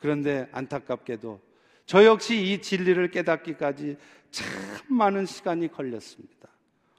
그런데 0.00 0.48
안타깝게도 0.50 1.40
저 1.86 2.04
역시 2.04 2.50
이 2.50 2.60
진리를 2.60 3.08
깨닫기까지 3.12 3.96
참 4.32 4.48
많은 4.88 5.24
시간이 5.24 5.68
걸렸습니다. 5.68 6.48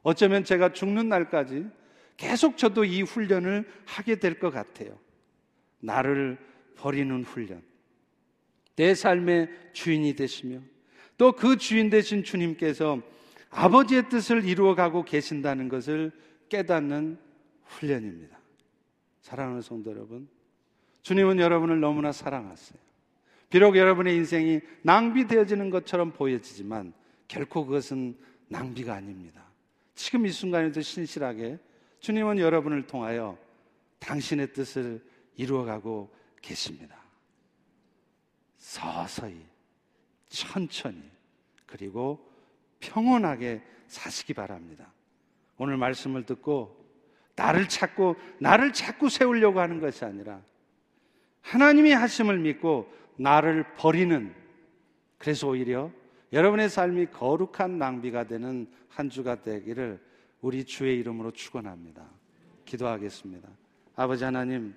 어쩌면 0.01 0.45
제가 0.45 0.71
죽는 0.71 1.09
날까지 1.09 1.67
계속 2.15 2.55
저도 2.55 2.85
이 2.85 3.01
훈련을 3.01 3.69
하게 3.83 4.15
될 4.15 4.39
것 4.39 4.49
같아요. 4.49 4.97
나를 5.81 6.37
버리는 6.77 7.21
훈련. 7.25 7.61
내 8.75 8.93
삶의 8.93 9.49
주인이 9.73 10.15
되시며 10.15 10.59
또 11.17 11.31
그 11.31 11.57
주인 11.57 11.89
되신 11.89 12.23
주님께서 12.23 13.01
아버지의 13.49 14.09
뜻을 14.09 14.45
이루어가고 14.45 15.03
계신다는 15.03 15.69
것을 15.69 16.11
깨닫는 16.49 17.17
훈련입니다. 17.63 18.37
사랑하는 19.21 19.61
성도 19.61 19.91
여러분, 19.91 20.27
주님은 21.01 21.39
여러분을 21.39 21.79
너무나 21.79 22.11
사랑하세요. 22.11 22.77
비록 23.49 23.77
여러분의 23.77 24.15
인생이 24.15 24.59
낭비되어지는 24.81 25.69
것처럼 25.69 26.11
보여지지만 26.11 26.93
결코 27.27 27.65
그것은 27.65 28.17
낭비가 28.49 28.93
아닙니다. 28.93 29.45
지금 29.93 30.25
이 30.25 30.29
순간에도 30.29 30.81
신실하게 30.81 31.57
주님은 31.99 32.39
여러분을 32.39 32.85
통하여 32.87 33.37
당신의 33.99 34.51
뜻을 34.53 35.01
이루어가고 35.37 36.13
계십니다. 36.41 37.04
서서히, 38.65 39.45
천천히, 40.27 40.99
그리고 41.67 42.27
평온하게 42.79 43.61
사시기 43.87 44.33
바랍니다. 44.33 44.91
오늘 45.59 45.77
말씀을 45.77 46.25
듣고 46.25 46.75
나를 47.35 47.69
찾고 47.69 48.15
나를 48.39 48.73
자꾸 48.73 49.07
세우려고 49.07 49.59
하는 49.59 49.79
것이 49.79 50.03
아니라 50.03 50.41
하나님이 51.41 51.91
하심을 51.91 52.39
믿고 52.39 52.91
나를 53.17 53.75
버리는 53.75 54.33
그래서 55.19 55.47
오히려 55.47 55.91
여러분의 56.33 56.67
삶이 56.67 57.11
거룩한 57.11 57.77
낭비가 57.77 58.23
되는 58.23 58.67
한 58.89 59.11
주가 59.11 59.43
되기를 59.43 60.01
우리 60.41 60.65
주의 60.65 60.97
이름으로 60.97 61.29
축원합니다. 61.29 62.03
기도하겠습니다. 62.65 63.47
아버지 63.95 64.23
하나님, 64.23 64.73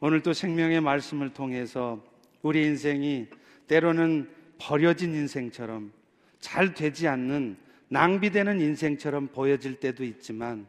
오늘 0.00 0.22
또 0.22 0.32
생명의 0.32 0.80
말씀을 0.80 1.34
통해서 1.34 2.02
우리 2.42 2.64
인생이 2.64 3.28
때로는 3.66 4.28
버려진 4.58 5.14
인생처럼 5.14 5.92
잘 6.38 6.74
되지 6.74 7.08
않는 7.08 7.56
낭비되는 7.88 8.60
인생처럼 8.60 9.28
보여질 9.28 9.80
때도 9.80 10.04
있지만 10.04 10.66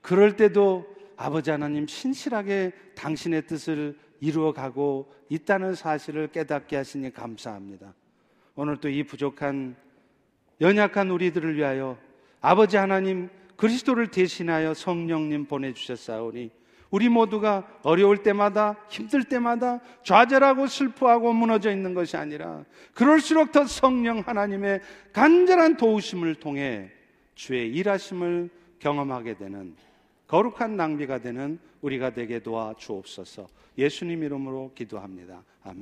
그럴 0.00 0.36
때도 0.36 0.94
아버지 1.16 1.50
하나님 1.50 1.86
신실하게 1.86 2.72
당신의 2.94 3.46
뜻을 3.46 3.96
이루어 4.20 4.52
가고 4.52 5.12
있다는 5.28 5.74
사실을 5.74 6.28
깨닫게 6.28 6.76
하시니 6.76 7.12
감사합니다. 7.12 7.94
오늘 8.54 8.76
또 8.76 8.88
이 8.88 9.02
부족한 9.02 9.76
연약한 10.60 11.10
우리들을 11.10 11.56
위하여 11.56 11.98
아버지 12.40 12.76
하나님 12.76 13.28
그리스도를 13.56 14.08
대신하여 14.08 14.74
성령님 14.74 15.46
보내주셨사오니 15.46 16.50
우리 16.90 17.08
모두가 17.08 17.66
어려울 17.82 18.22
때마다 18.22 18.76
힘들 18.88 19.24
때마다 19.24 19.80
좌절하고 20.04 20.66
슬퍼하고 20.66 21.32
무너져 21.32 21.72
있는 21.72 21.94
것이 21.94 22.16
아니라 22.16 22.64
그럴수록 22.94 23.52
더 23.52 23.64
성령 23.66 24.20
하나님의 24.20 24.80
간절한 25.12 25.76
도우심을 25.76 26.36
통해 26.36 26.90
주의 27.34 27.70
일하심을 27.72 28.50
경험하게 28.78 29.36
되는 29.36 29.74
거룩한 30.26 30.76
낭비가 30.76 31.18
되는 31.18 31.58
우리가 31.80 32.10
되게 32.10 32.38
도와 32.38 32.74
주옵소서 32.78 33.48
예수님 33.76 34.22
이름으로 34.22 34.72
기도합니다. 34.74 35.42
아멘. 35.62 35.72